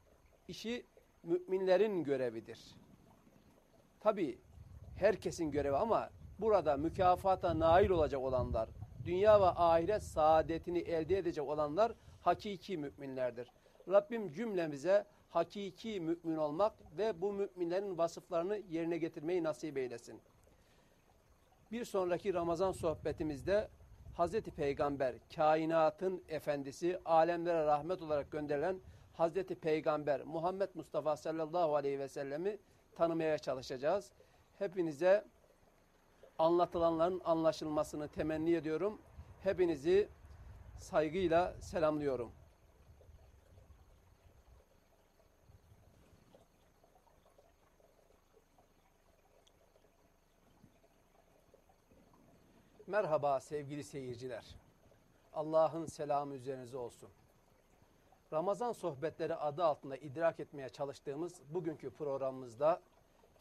[0.47, 0.85] işi
[1.23, 2.75] müminlerin görevidir.
[3.99, 4.39] Tabi
[4.95, 8.69] herkesin görevi ama burada mükafata nail olacak olanlar,
[9.07, 11.91] dünya ve ahiret saadetini elde edecek olanlar
[12.21, 13.51] hakiki müminlerdir.
[13.89, 20.21] Rabbim cümlemize hakiki mümin olmak ve bu müminlerin vasıflarını yerine getirmeyi nasip eylesin.
[21.71, 23.69] Bir sonraki Ramazan sohbetimizde
[24.13, 28.79] Hazreti Peygamber, kainatın efendisi, alemlere rahmet olarak gönderilen
[29.13, 32.57] Hazreti Peygamber Muhammed Mustafa sallallahu aleyhi ve sellemi
[32.95, 34.11] tanımaya çalışacağız.
[34.59, 35.23] Hepinize
[36.39, 39.01] anlatılanların anlaşılmasını temenni ediyorum.
[39.43, 40.09] Hepinizi
[40.79, 42.31] saygıyla selamlıyorum.
[52.87, 54.55] Merhaba sevgili seyirciler.
[55.33, 57.09] Allah'ın selamı üzerinize olsun.
[58.33, 62.81] Ramazan sohbetleri adı altında idrak etmeye çalıştığımız bugünkü programımızda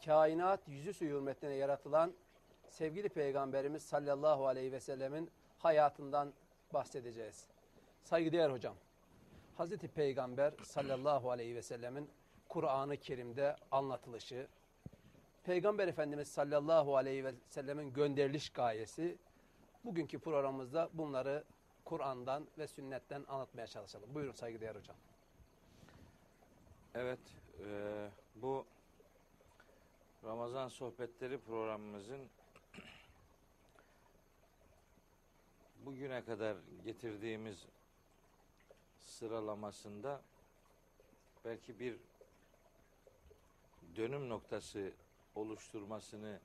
[0.05, 2.13] kainat yüzüstü hürmetine yaratılan
[2.69, 6.33] sevgili Peygamberimiz sallallahu aleyhi ve sellemin hayatından
[6.73, 7.47] bahsedeceğiz.
[8.03, 8.75] Saygıdeğer hocam,
[9.55, 12.09] Hazreti Peygamber sallallahu aleyhi ve sellemin
[12.49, 14.47] Kur'an-ı Kerim'de anlatılışı,
[15.43, 19.17] Peygamber Efendimiz sallallahu aleyhi ve sellemin gönderiliş gayesi.
[19.83, 21.43] Bugünkü programımızda bunları
[21.85, 24.15] Kur'an'dan ve sünnetten anlatmaya çalışalım.
[24.15, 24.95] Buyurun saygıdeğer hocam.
[26.95, 27.19] Evet,
[27.59, 28.65] e, bu
[30.23, 32.29] Ramazan sohbetleri programımızın
[35.87, 37.65] bugüne kadar getirdiğimiz
[38.99, 40.21] sıralamasında
[41.45, 41.99] belki bir
[43.95, 44.93] dönüm noktası
[45.35, 46.39] oluşturmasını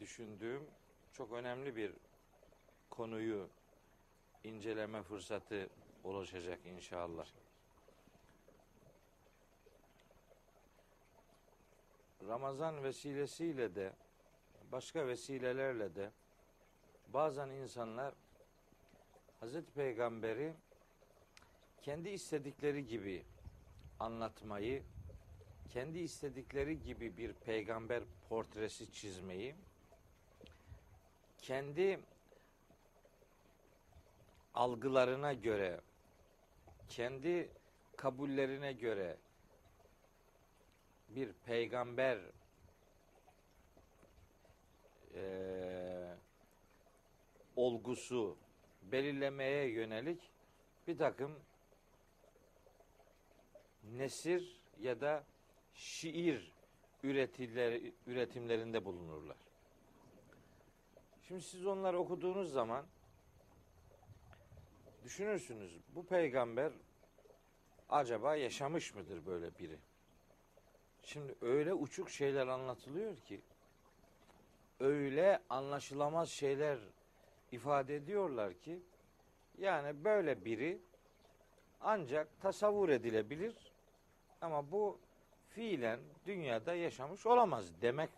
[0.00, 0.70] düşündüğüm
[1.12, 1.92] çok önemli bir
[2.90, 3.48] konuyu
[4.44, 5.68] inceleme fırsatı
[6.04, 7.26] oluşacak inşallah.
[12.28, 13.92] Ramazan vesilesiyle de
[14.72, 16.10] başka vesilelerle de
[17.08, 18.14] bazen insanlar
[19.40, 20.54] Hazreti Peygamber'i
[21.82, 23.24] kendi istedikleri gibi
[24.00, 24.82] anlatmayı,
[25.72, 29.54] kendi istedikleri gibi bir peygamber portresi çizmeyi,
[31.38, 32.00] kendi
[34.54, 35.80] algılarına göre,
[36.88, 37.50] kendi
[37.96, 39.16] kabullerine göre
[41.08, 42.18] bir peygamber
[45.14, 46.16] eee,
[47.56, 48.36] olgusu
[48.92, 50.30] belirlemeye yönelik
[50.88, 51.40] bir takım
[53.84, 55.24] nesir ya da
[55.74, 56.52] şiir
[58.06, 59.36] üretimlerinde bulunurlar.
[61.28, 62.86] Şimdi siz onları okuduğunuz zaman
[65.04, 66.72] düşünürsünüz bu peygamber
[67.88, 69.78] acaba yaşamış mıdır böyle biri?
[71.02, 73.40] Şimdi öyle uçuk şeyler anlatılıyor ki
[74.80, 76.78] öyle anlaşılamaz şeyler
[77.52, 78.82] ifade ediyorlar ki
[79.58, 80.78] yani böyle biri
[81.80, 83.54] ancak tasavvur edilebilir
[84.40, 84.98] ama bu
[85.48, 88.10] fiilen dünyada yaşamış olamaz demek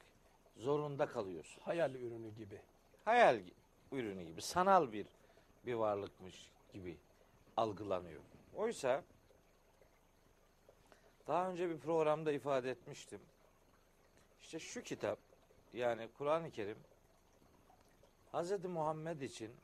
[0.56, 1.60] zorunda kalıyorsun.
[1.60, 2.60] Hayal ürünü gibi.
[3.04, 3.40] Hayal
[3.92, 5.06] ürünü gibi, sanal bir
[5.66, 6.98] bir varlıkmış gibi
[7.56, 8.20] algılanıyor.
[8.54, 9.02] Oysa
[11.26, 13.20] daha önce bir programda ifade etmiştim.
[14.40, 15.18] İşte şu kitap
[15.72, 16.78] yani Kur'an-ı Kerim
[18.38, 18.64] Hz.
[18.64, 19.56] Muhammed için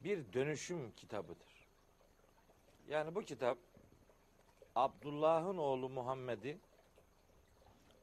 [0.00, 1.68] bir dönüşüm kitabıdır.
[2.88, 3.58] Yani bu kitap
[4.74, 6.58] Abdullah'ın oğlu Muhammed'i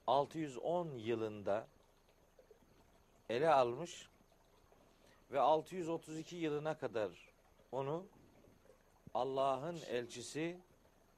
[0.07, 1.67] 610 yılında
[3.29, 4.09] ele almış
[5.31, 7.33] ve 632 yılına kadar
[7.71, 8.05] onu
[9.13, 10.59] Allah'ın elçisi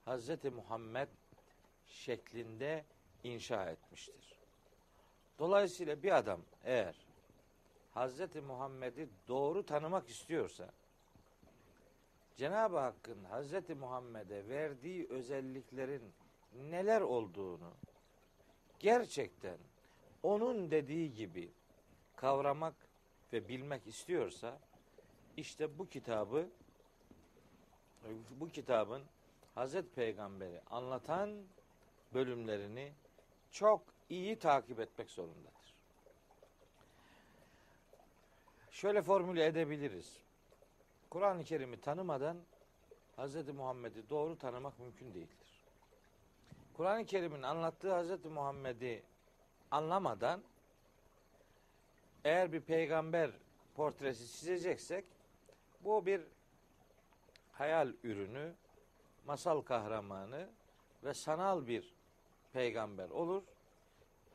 [0.05, 1.09] Hazreti Muhammed
[1.85, 2.85] şeklinde
[3.23, 4.39] inşa etmiştir.
[5.39, 7.09] Dolayısıyla bir adam eğer
[7.93, 10.69] Hazreti Muhammed'i doğru tanımak istiyorsa
[12.36, 16.13] Cenab-ı Hakk'ın Hazreti Muhammed'e verdiği özelliklerin
[16.54, 17.73] neler olduğunu
[18.80, 19.58] gerçekten
[20.23, 21.52] onun dediği gibi
[22.15, 22.75] kavramak
[23.34, 24.60] ve bilmek istiyorsa
[25.38, 26.49] işte bu kitabı
[28.39, 29.04] bu kitabın
[29.56, 31.43] Hazreti Peygamber'i anlatan
[32.13, 32.93] bölümlerini
[33.52, 35.59] çok iyi takip etmek zorundadır.
[38.80, 40.18] Şöyle formüle edebiliriz.
[41.10, 42.38] Kur'an-ı Kerim'i tanımadan
[43.18, 43.50] Hz.
[43.50, 45.65] Muhammed'i doğru tanımak mümkün değildir.
[46.74, 48.26] Kur'an-ı Kerim'in anlattığı Hz.
[48.26, 49.04] Muhammed'i
[49.72, 50.44] anlamadan
[52.24, 53.32] eğer bir peygamber
[53.76, 55.06] portresi çizeceksek
[55.82, 56.22] bu bir
[57.52, 58.54] hayal ürünü,
[59.26, 60.50] masal kahramanı
[61.04, 61.96] ve sanal bir
[62.54, 63.44] peygamber olur.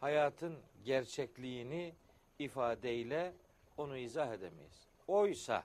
[0.01, 1.95] Hayatın gerçekliğini
[2.39, 3.33] ifadeyle
[3.77, 4.87] onu izah edemeyiz.
[5.09, 5.65] Oysa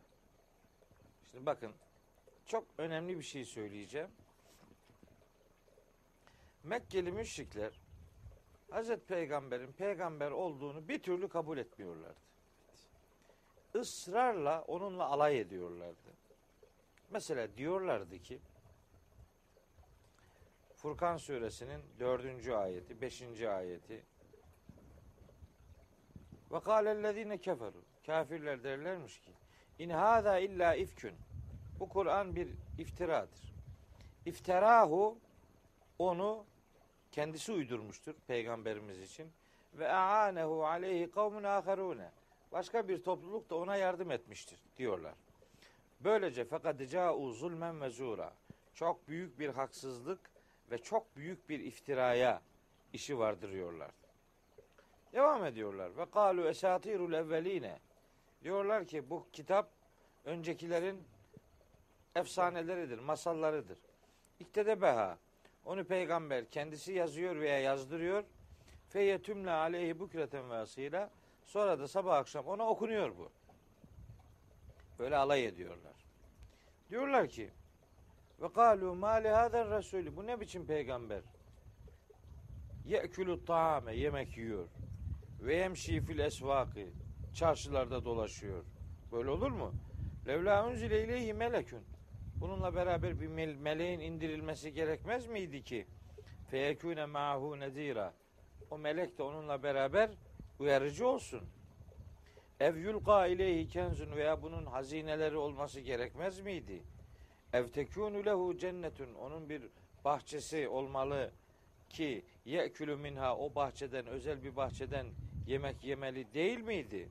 [1.32, 1.74] Şimdi bakın
[2.45, 4.10] çok önemli bir şey söyleyeceğim.
[6.63, 7.80] Mekkeli müşrikler
[8.69, 12.19] Hazreti Peygamber'in peygamber olduğunu bir türlü kabul etmiyorlardı.
[13.76, 16.13] Israrla onunla alay ediyorlardı.
[17.10, 18.39] Mesela diyorlardı ki
[20.76, 24.04] Furkan suresinin dördüncü ayeti, beşinci ayeti
[26.52, 29.31] ve kâlellezîne keferu kafirler derlermiş ki
[29.79, 31.15] İn hâzâ illa ifkün.
[31.79, 32.47] Bu Kur'an bir
[32.77, 33.53] iftiradır.
[34.25, 35.17] İftirahu
[35.99, 36.45] onu
[37.12, 39.31] kendisi uydurmuştur peygamberimiz için
[39.73, 42.12] ve aanehu aleyhi kavmun aharune.
[42.51, 45.13] Başka bir topluluk da ona yardım etmiştir diyorlar.
[45.99, 48.33] Böylece fakat ca'u zulmen ve zura.
[48.73, 50.19] Çok büyük bir haksızlık
[50.71, 52.41] ve çok büyük bir iftiraya
[52.93, 53.91] işi vardırıyorlar.
[55.13, 55.97] Devam ediyorlar.
[55.97, 57.79] Ve kalu esatirul evveline.
[58.44, 59.71] Diyorlar ki bu kitap
[60.25, 61.04] öncekilerin
[62.15, 63.79] efsaneleridir, masallarıdır.
[64.40, 65.17] İktede beha.
[65.65, 68.23] Onu peygamber kendisi yazıyor veya yazdırıyor
[68.90, 71.10] Feyyetümle aleyhi bukreten ve asıyla.
[71.46, 73.31] Sonra da sabah akşam ona okunuyor bu.
[75.00, 75.94] Böyle alay ediyorlar.
[76.90, 77.50] Diyorlar ki
[78.42, 81.21] ve kalu ma li rasulü bu ne biçim peygamber?
[82.85, 84.67] Ye'külü taame yemek yiyor.
[85.42, 86.79] Ve yemşi fil esvakı
[87.40, 88.63] çarşılarda dolaşıyor.
[89.12, 89.73] Böyle olur mu?
[90.27, 91.81] Levla unzile ileyhi melekün.
[92.42, 95.87] Bununla beraber bir mele- meleğin indirilmesi gerekmez miydi ki?
[96.52, 98.13] Feyekûne ma'hu nezira.
[98.71, 100.10] O melek de onunla beraber
[100.60, 101.42] uyarıcı olsun.
[102.60, 106.83] Ev yulqa ileyhi kenzun veya bunun hazineleri olması gerekmez miydi?
[107.54, 109.13] Ev tekûnü lehu cennetun.
[109.13, 109.62] Onun bir
[110.06, 111.31] bahçesi olmalı
[111.90, 115.08] ki ye'külü minha o bahçeden özel bir bahçeden
[115.48, 117.10] yemek yemeli değil miydi?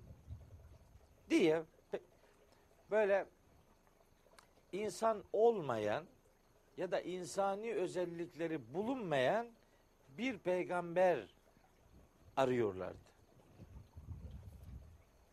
[1.30, 1.62] Diye
[2.90, 3.26] böyle
[4.72, 6.04] insan olmayan
[6.76, 9.48] ya da insani özellikleri bulunmayan
[10.18, 11.34] bir peygamber
[12.36, 13.08] arıyorlardı.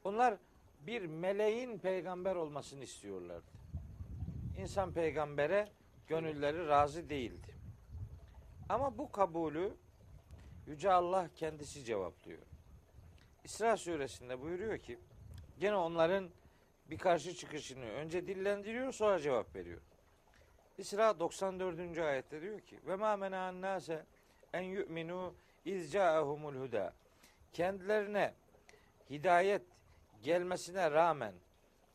[0.04, 0.38] Onlar
[0.88, 3.52] bir meleğin peygamber olmasını istiyorlardı.
[4.58, 5.70] İnsan peygambere
[6.08, 7.56] gönülleri razı değildi.
[8.70, 9.74] Ama bu kabulü
[10.68, 12.42] Yüce Allah kendisi cevaplıyor.
[13.44, 15.00] İsra suresinde buyuruyor ki
[15.60, 16.30] gene onların
[16.90, 19.82] bir karşı çıkışını önce dillendiriyor sonra cevap veriyor.
[20.78, 21.98] İsra 94.
[21.98, 24.06] ayette diyor ki ve ma mena'an nase
[24.54, 25.34] en yu'minu
[25.66, 26.94] iz ca'ahumul huda.
[27.54, 28.34] Kendilerine
[29.10, 29.62] hidayet
[30.24, 31.34] gelmesine rağmen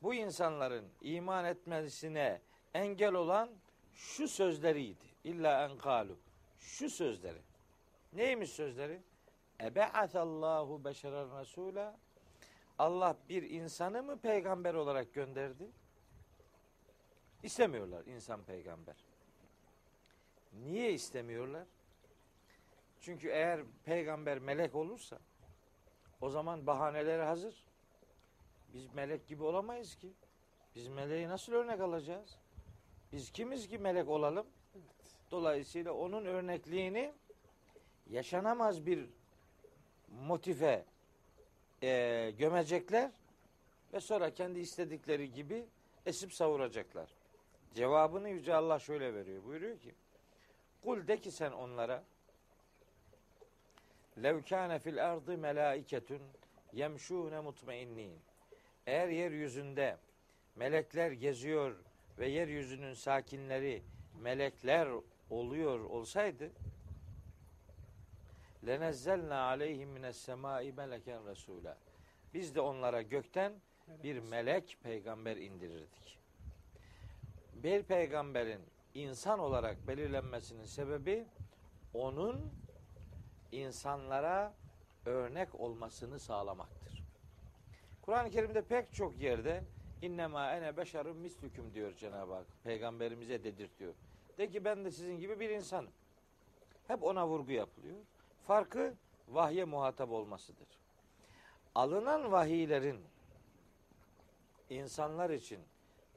[0.02, 2.40] bu insanların iman etmesine
[2.74, 3.50] engel olan
[3.94, 5.04] şu sözleriydi.
[5.24, 6.18] İlla en kalu.
[6.58, 7.38] Şu sözleri.
[8.12, 9.02] Neymiş sözleri?
[9.60, 11.98] Ebe'atallahu beşeren rasula.
[12.80, 15.70] Allah bir insanı mı peygamber olarak gönderdi?
[17.42, 18.96] İstemiyorlar insan peygamber.
[20.52, 21.66] Niye istemiyorlar?
[23.00, 25.18] Çünkü eğer peygamber melek olursa
[26.20, 27.64] o zaman bahaneleri hazır.
[28.74, 30.12] Biz melek gibi olamayız ki.
[30.74, 32.38] Biz meleği nasıl örnek alacağız?
[33.12, 34.46] Biz kimiz ki melek olalım?
[35.30, 37.14] Dolayısıyla onun örnekliğini
[38.06, 39.10] yaşanamaz bir
[40.08, 40.89] motife
[41.82, 43.10] e, gömecekler
[43.92, 45.66] ve sonra kendi istedikleri gibi
[46.06, 47.10] esip savuracaklar.
[47.74, 49.44] Cevabını Yüce Allah şöyle veriyor.
[49.44, 49.94] Buyuruyor ki
[50.82, 52.04] Kul de ki sen onlara
[54.22, 56.22] Lev kâne fil ardı melâiketun
[56.72, 58.12] yemşûne mutmainnin
[58.86, 59.96] Eğer yeryüzünde
[60.56, 61.76] melekler geziyor
[62.18, 63.82] ve yeryüzünün sakinleri
[64.20, 64.88] melekler
[65.30, 66.50] oluyor olsaydı
[68.66, 71.78] lenezzelna aleyhim mines semai meleken resula.
[72.34, 73.52] Biz de onlara gökten
[74.02, 76.18] bir melek peygamber indirirdik.
[77.54, 78.60] Bir peygamberin
[78.94, 81.26] insan olarak belirlenmesinin sebebi
[81.94, 82.52] onun
[83.52, 84.54] insanlara
[85.06, 87.02] örnek olmasını sağlamaktır.
[88.02, 89.64] Kur'an-ı Kerim'de pek çok yerde
[90.02, 92.46] innema ene beşerun mislüküm diyor Cenab-ı Hak.
[92.64, 93.94] Peygamberimize dedirtiyor.
[94.38, 95.90] De ki ben de sizin gibi bir insanım.
[96.88, 97.96] Hep ona vurgu yapılıyor.
[98.46, 98.94] Farkı
[99.28, 100.68] vahye muhatap olmasıdır.
[101.74, 103.00] Alınan vahiylerin
[104.70, 105.60] insanlar için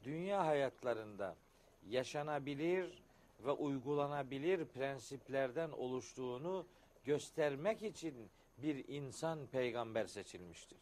[0.03, 1.35] dünya hayatlarında
[1.89, 3.03] yaşanabilir
[3.39, 6.65] ve uygulanabilir prensiplerden oluştuğunu
[7.05, 10.79] göstermek için bir insan peygamber seçilmiştir.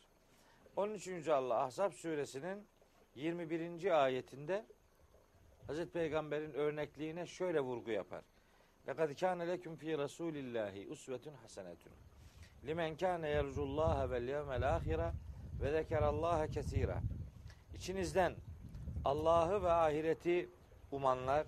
[0.76, 1.28] 13.
[1.28, 2.68] Allah Ahzab suresinin
[3.16, 4.04] 21.
[4.04, 4.66] ayetinde
[5.68, 8.24] Hazreti Peygamber'in örnekliğine şöyle vurgu yapar.
[8.88, 11.92] Lekad kâne leküm fî Rasûlillâhi usvetun hasenetun.
[12.66, 15.12] Limen kâne yercullâhe vel yevmel âhire
[15.62, 17.02] ve zekerallâhe kesîrâ.
[17.76, 18.36] İçinizden
[19.06, 20.50] Allah'ı ve ahireti
[20.92, 21.48] umanlar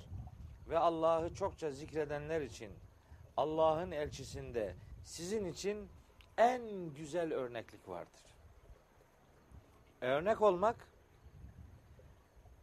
[0.69, 2.71] ve Allah'ı çokça zikredenler için
[3.37, 5.89] Allah'ın elçisinde sizin için
[6.37, 8.21] en güzel örneklik vardır.
[10.01, 10.87] Örnek olmak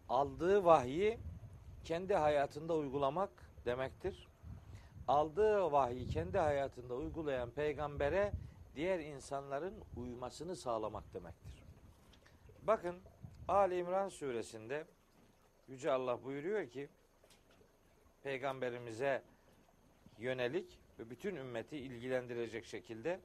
[0.09, 1.19] aldığı vahyi
[1.85, 3.31] kendi hayatında uygulamak
[3.65, 4.30] demektir.
[5.11, 8.33] Aldığı vahyi kendi hayatında uygulayan peygambere
[8.75, 11.63] diğer insanların uymasını sağlamak demektir.
[12.63, 12.97] Bakın
[13.49, 14.85] Ali İmran suresinde
[15.69, 16.89] Yüce Allah buyuruyor ki
[18.23, 19.23] peygamberimize
[20.19, 23.21] yönelik ve bütün ümmeti ilgilendirecek şekilde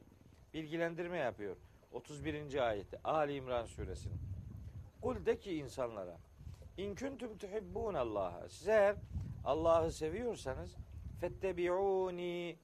[0.54, 1.56] bilgilendirme yapıyor.
[1.92, 2.68] 31.
[2.68, 4.20] ayette Ali İmran suresinin.
[5.02, 6.18] Kul de ki insanlara
[6.78, 8.50] İn kuntum tuhibbun Allah'a.
[8.50, 8.96] Siz eğer
[9.46, 10.76] Allah'ı seviyorsanız
[11.22, 12.58] fettebi'uni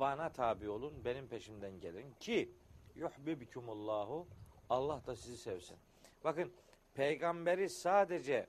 [0.00, 2.52] bana tabi olun, benim peşimden gelin ki
[2.94, 4.26] yuhibbukumullahu
[4.70, 5.76] Allah da sizi sevsin.
[6.24, 6.52] Bakın
[6.94, 8.46] peygamberi sadece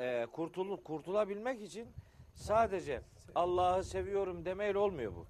[0.00, 1.88] e, kurtulup kurtulabilmek için
[2.34, 3.02] sadece
[3.34, 5.26] Allah'ı seviyorum demeyle olmuyor bu.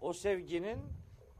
[0.00, 0.78] O sevginin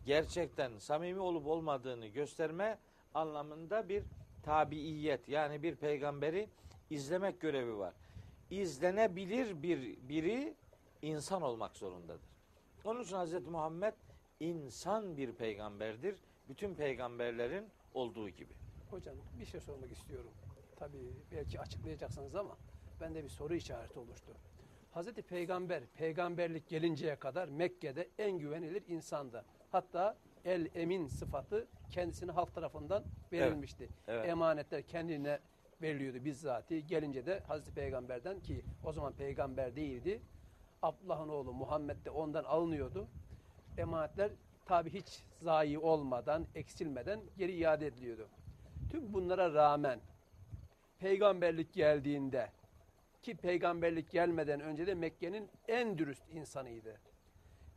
[0.06, 2.78] gerçekten samimi olup olmadığını gösterme
[3.14, 4.04] anlamında bir
[4.42, 6.48] tabiiyet yani bir peygamberi
[6.90, 7.94] izlemek görevi var.
[8.52, 10.54] İzlenebilir bir biri
[11.02, 12.30] insan olmak zorundadır.
[12.84, 13.46] Onun için Hz.
[13.46, 13.94] Muhammed
[14.40, 16.16] insan bir peygamberdir.
[16.48, 18.52] Bütün peygamberlerin olduğu gibi.
[18.90, 20.30] Hocam bir şey sormak istiyorum.
[20.76, 22.56] Tabii belki açıklayacaksınız ama
[23.00, 24.32] bende bir soru işareti oluştu.
[24.90, 29.44] Hazreti Peygamber, peygamberlik gelinceye kadar Mekke'de en güvenilir insandı.
[29.70, 33.88] Hatta el emin sıfatı kendisine halk tarafından verilmişti.
[34.08, 34.28] Evet.
[34.28, 35.38] Emanetler kendine
[35.82, 36.86] veriliyordu bizzati.
[36.86, 40.22] Gelince de Hazreti Peygamber'den ki o zaman peygamber değildi.
[40.82, 43.08] Abdullah'ın oğlu Muhammed de ondan alınıyordu.
[43.78, 44.30] Emanetler
[44.64, 48.28] tabi hiç zayi olmadan, eksilmeden geri iade ediliyordu.
[48.90, 50.00] Tüm bunlara rağmen
[50.98, 52.50] peygamberlik geldiğinde
[53.22, 57.00] ki peygamberlik gelmeden önce de Mekke'nin en dürüst insanıydı.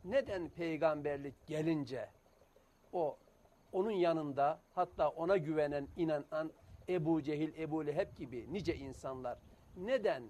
[0.04, 2.10] Neden peygamberlik gelince
[2.92, 3.18] o
[3.72, 6.50] onun yanında hatta ona güvenen, inanan
[6.88, 9.38] Ebu Cehil, Ebu Leheb gibi nice insanlar
[9.76, 10.22] neden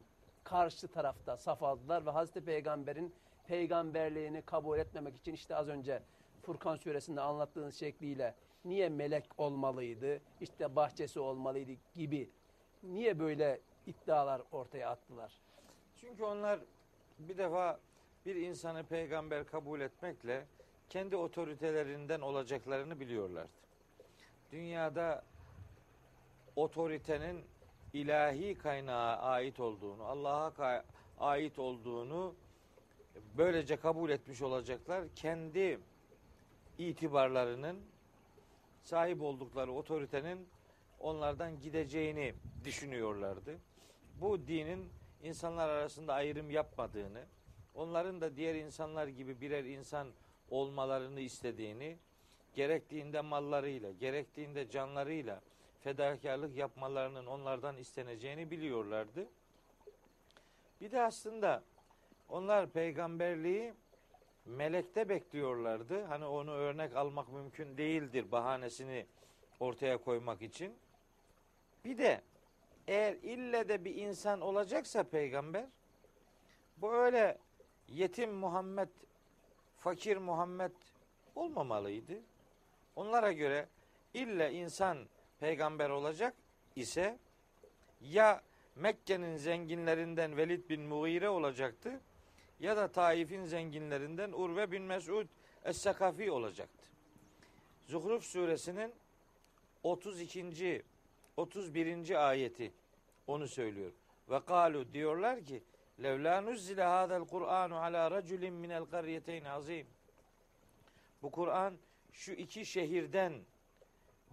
[0.45, 3.15] karşı tarafta saf aldılar ve Hazreti Peygamber'in
[3.47, 6.03] peygamberliğini kabul etmemek için işte az önce
[6.43, 8.35] Furkan suresinde anlattığınız şekliyle
[8.65, 12.31] niye melek olmalıydı, işte bahçesi olmalıydı gibi
[12.83, 15.41] niye böyle iddialar ortaya attılar?
[16.01, 16.61] Çünkü onlar
[17.19, 17.81] bir defa
[18.27, 20.47] bir insanı peygamber kabul etmekle
[20.89, 23.51] kendi otoritelerinden olacaklarını biliyorlardı.
[24.53, 25.25] Dünyada
[26.57, 27.45] otoritenin
[27.93, 30.85] ilahi kaynağa ait olduğunu, Allah'a
[31.19, 32.35] ait olduğunu
[33.37, 35.05] böylece kabul etmiş olacaklar.
[35.15, 35.81] Kendi
[36.79, 37.81] itibarlarının
[38.83, 40.49] sahip oldukları otoritenin
[41.01, 42.35] onlardan gideceğini
[42.65, 43.59] düşünüyorlardı.
[44.21, 44.89] Bu dinin
[45.23, 47.25] insanlar arasında ayrım yapmadığını,
[47.75, 50.09] onların da diğer insanlar gibi birer insan
[50.51, 51.97] olmalarını istediğini,
[52.55, 55.41] gerektiğinde mallarıyla, gerektiğinde canlarıyla
[55.87, 59.28] fedakarlık yapmalarının onlardan isteneceğini biliyorlardı.
[60.80, 61.62] Bir de aslında
[62.28, 63.74] onlar peygamberliği
[64.47, 66.05] melekte bekliyorlardı.
[66.05, 69.07] Hani onu örnek almak mümkün değildir bahanesini
[69.61, 70.74] ortaya koymak için.
[71.84, 72.20] Bir de
[72.89, 75.66] eğer ille de bir insan olacaksa peygamber
[76.76, 77.39] bu öyle
[77.89, 78.89] yetim Muhammed,
[79.76, 80.72] fakir Muhammed
[81.34, 82.20] olmamalıydı.
[82.97, 83.68] Onlara göre
[84.14, 85.09] ille insan
[85.41, 86.34] peygamber olacak
[86.76, 87.18] ise
[88.01, 88.43] ya
[88.76, 92.01] Mekke'nin zenginlerinden Velid bin Mughire olacaktı
[92.61, 95.26] ya da Taif'in zenginlerinden Urve bin Mesud
[95.64, 96.87] Es-Sakafi olacaktı.
[97.87, 98.95] Zuhruf suresinin
[99.82, 100.82] 32.
[101.37, 102.28] 31.
[102.28, 102.72] ayeti
[103.26, 103.93] onu söylüyor.
[104.30, 105.62] Ve kalu diyorlar ki
[106.03, 109.87] levla nuzzile hadal Kur'anu ala raculin minel qaryeteyn azim.
[111.22, 111.74] Bu Kur'an
[112.12, 113.32] şu iki şehirden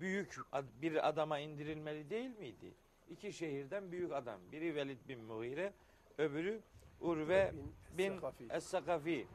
[0.04, 0.38] büyük
[0.82, 2.74] bir adama indirilmeli değil miydi?
[3.10, 4.40] İki şehirden büyük adam.
[4.52, 5.74] Biri Velid bin Mughire,
[6.18, 6.62] öbürü
[7.00, 7.54] Urve
[7.98, 8.44] bin Sakafi.
[8.44, 9.28] Es-Sakafi.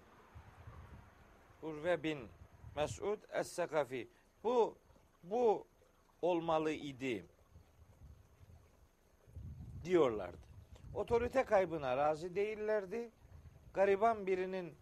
[1.62, 2.28] Urve bin
[2.76, 4.08] Mesud Es-Sakafi.
[4.44, 4.78] Bu
[5.22, 5.66] bu
[6.22, 7.26] olmalı idi
[9.84, 10.48] diyorlardı.
[10.94, 13.10] Otorite kaybına razı değillerdi.
[13.74, 14.74] Gariban birinin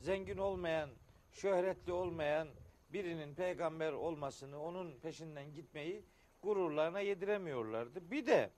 [0.00, 0.90] zengin olmayan,
[1.32, 2.48] şöhretli olmayan
[2.92, 6.04] birinin peygamber olmasını, onun peşinden gitmeyi
[6.42, 8.10] gururlarına yediremiyorlardı.
[8.10, 8.50] Bir de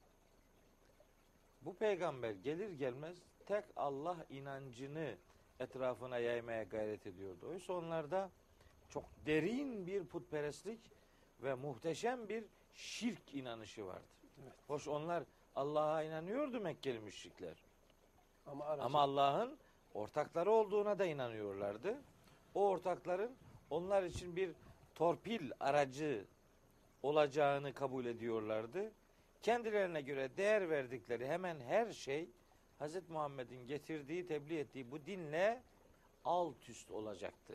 [1.63, 3.17] bu peygamber gelir gelmez
[3.47, 5.15] tek Allah inancını
[5.61, 7.49] etrafına yaymaya gayret ediyordu.
[7.49, 8.31] Oysa onlarda
[8.89, 10.81] çok derin bir putperestlik
[11.43, 14.09] ve muhteşem bir şirk inanışı vardı.
[14.43, 14.53] Evet.
[14.67, 15.25] Hoş onlar
[15.57, 17.57] Allah'a inanıyordu Mekkeli müşrikler.
[18.47, 19.59] Ama, Ama Allah'ın
[19.95, 22.03] ortakları olduğuna da inanıyorlardı.
[22.55, 23.37] O ortakların
[23.71, 24.51] onlar için bir
[24.95, 26.25] torpil aracı
[27.03, 28.93] olacağını kabul ediyorlardı.
[29.43, 32.29] Kendilerine göre değer verdikleri hemen her şey
[32.81, 33.09] Hz.
[33.09, 35.63] Muhammed'in getirdiği, tebliğ ettiği bu dinle
[36.25, 37.55] alt üst olacaktı.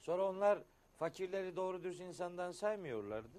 [0.00, 0.58] Sonra onlar
[0.98, 3.38] fakirleri doğru düz insandan saymıyorlardı.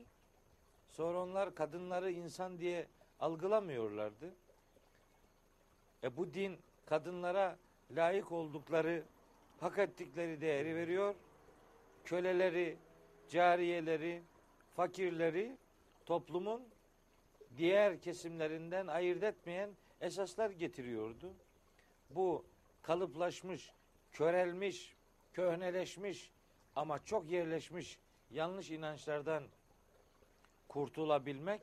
[0.89, 2.87] Sonra onlar kadınları insan diye
[3.19, 4.33] algılamıyorlardı.
[6.03, 7.57] E bu din kadınlara
[7.91, 9.03] layık oldukları,
[9.59, 11.15] hak ettikleri değeri veriyor.
[12.03, 12.77] Köleleri,
[13.29, 14.21] cariyeleri,
[14.75, 15.57] fakirleri
[16.05, 16.63] toplumun
[17.57, 19.69] diğer kesimlerinden ayırt etmeyen
[20.01, 21.33] esaslar getiriyordu.
[22.09, 22.45] Bu
[22.81, 23.71] kalıplaşmış,
[24.11, 24.95] körelmiş,
[25.33, 26.31] köhneleşmiş
[26.75, 27.99] ama çok yerleşmiş
[28.31, 29.43] yanlış inançlardan
[30.67, 31.61] kurtulabilmek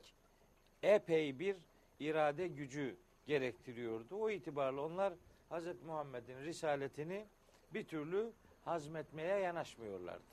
[0.83, 1.55] epey bir
[1.99, 4.15] irade gücü gerektiriyordu.
[4.15, 5.13] O itibarla onlar
[5.51, 5.81] Hz.
[5.85, 7.25] Muhammed'in risaletini
[7.73, 8.31] bir türlü
[8.65, 10.23] hazmetmeye yanaşmıyorlardı.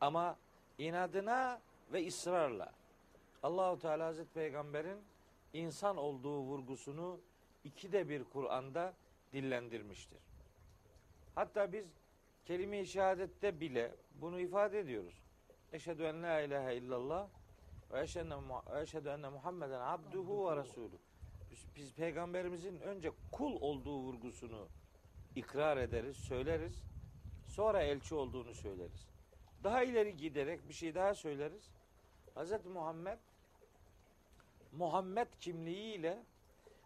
[0.00, 0.36] Ama
[0.78, 1.60] inadına
[1.92, 2.72] ve ısrarla
[3.42, 4.98] Allahu Teala Hazreti Peygamber'in
[5.52, 7.20] insan olduğu vurgusunu
[7.64, 8.94] ikide bir Kur'an'da
[9.32, 10.18] dillendirmiştir.
[11.34, 11.86] Hatta biz
[12.44, 15.22] kelime-i şehadette bile bunu ifade ediyoruz.
[15.72, 17.28] Eşhedü en la ilahe illallah
[17.92, 20.96] ve eşhedü enne- Muhammeden abduhu ve resulü.
[21.50, 24.68] Biz, biz peygamberimizin önce kul olduğu vurgusunu
[25.36, 26.82] ikrar ederiz, söyleriz.
[27.56, 29.08] Sonra elçi olduğunu söyleriz.
[29.64, 31.70] Daha ileri giderek bir şey daha söyleriz.
[32.36, 32.66] Hz.
[32.66, 33.18] Muhammed
[34.72, 36.22] Muhammed kimliğiyle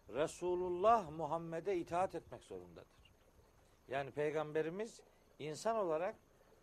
[0.08, 3.12] Resulullah Muhammed'e itaat etmek zorundadır.
[3.88, 5.00] Yani peygamberimiz
[5.38, 6.16] insan olarak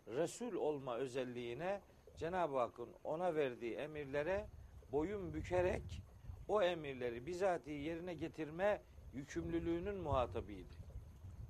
[0.06, 1.80] Resul olma özelliğine
[2.16, 4.46] Cenab-ı Hakk'ın ona verdiği emirlere
[4.92, 6.02] boyun bükerek
[6.48, 8.82] o emirleri bizatihi yerine getirme
[9.14, 10.74] yükümlülüğünün muhatabıydı.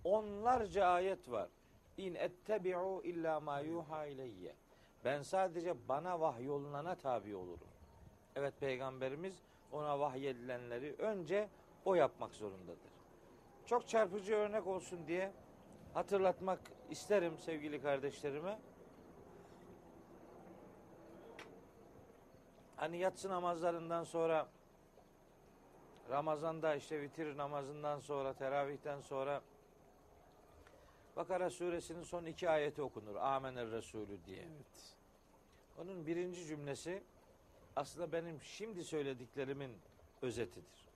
[0.04, 1.48] Onlarca ayet var.
[1.98, 4.54] İn ettebi'u illa ma yuha ileyye.
[5.04, 7.68] Ben sadece bana vahyolunana tabi olurum.
[8.36, 9.42] Evet peygamberimiz
[9.72, 11.48] ona vahyedilenleri önce
[11.84, 12.92] o yapmak zorundadır.
[13.66, 15.32] Çok çarpıcı örnek olsun diye
[15.94, 18.58] hatırlatmak isterim sevgili kardeşlerime.
[22.76, 24.48] Hani yatsı namazlarından sonra
[26.10, 29.42] Ramazan'da işte vitir namazından sonra teravihten sonra
[31.18, 33.16] Bakara suresinin son iki ayeti okunur.
[33.16, 34.38] Amener Resulü diye.
[34.38, 34.94] Evet.
[35.78, 37.02] Onun birinci cümlesi
[37.76, 39.72] aslında benim şimdi söylediklerimin
[40.22, 40.86] özetidir.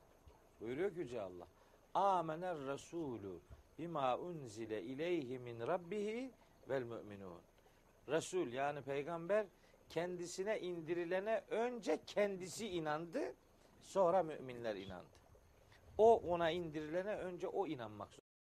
[0.60, 1.46] Buyuruyor ki Yüce Allah.
[1.94, 3.38] Amener Resulü
[3.78, 6.30] bima unzile ileyhi min rabbihi
[6.68, 7.40] vel müminun.
[8.08, 9.46] Resul yani peygamber
[9.90, 13.34] kendisine indirilene önce kendisi inandı,
[13.80, 15.16] sonra müminler inandı.
[15.98, 18.21] O ona indirilene önce o inanmak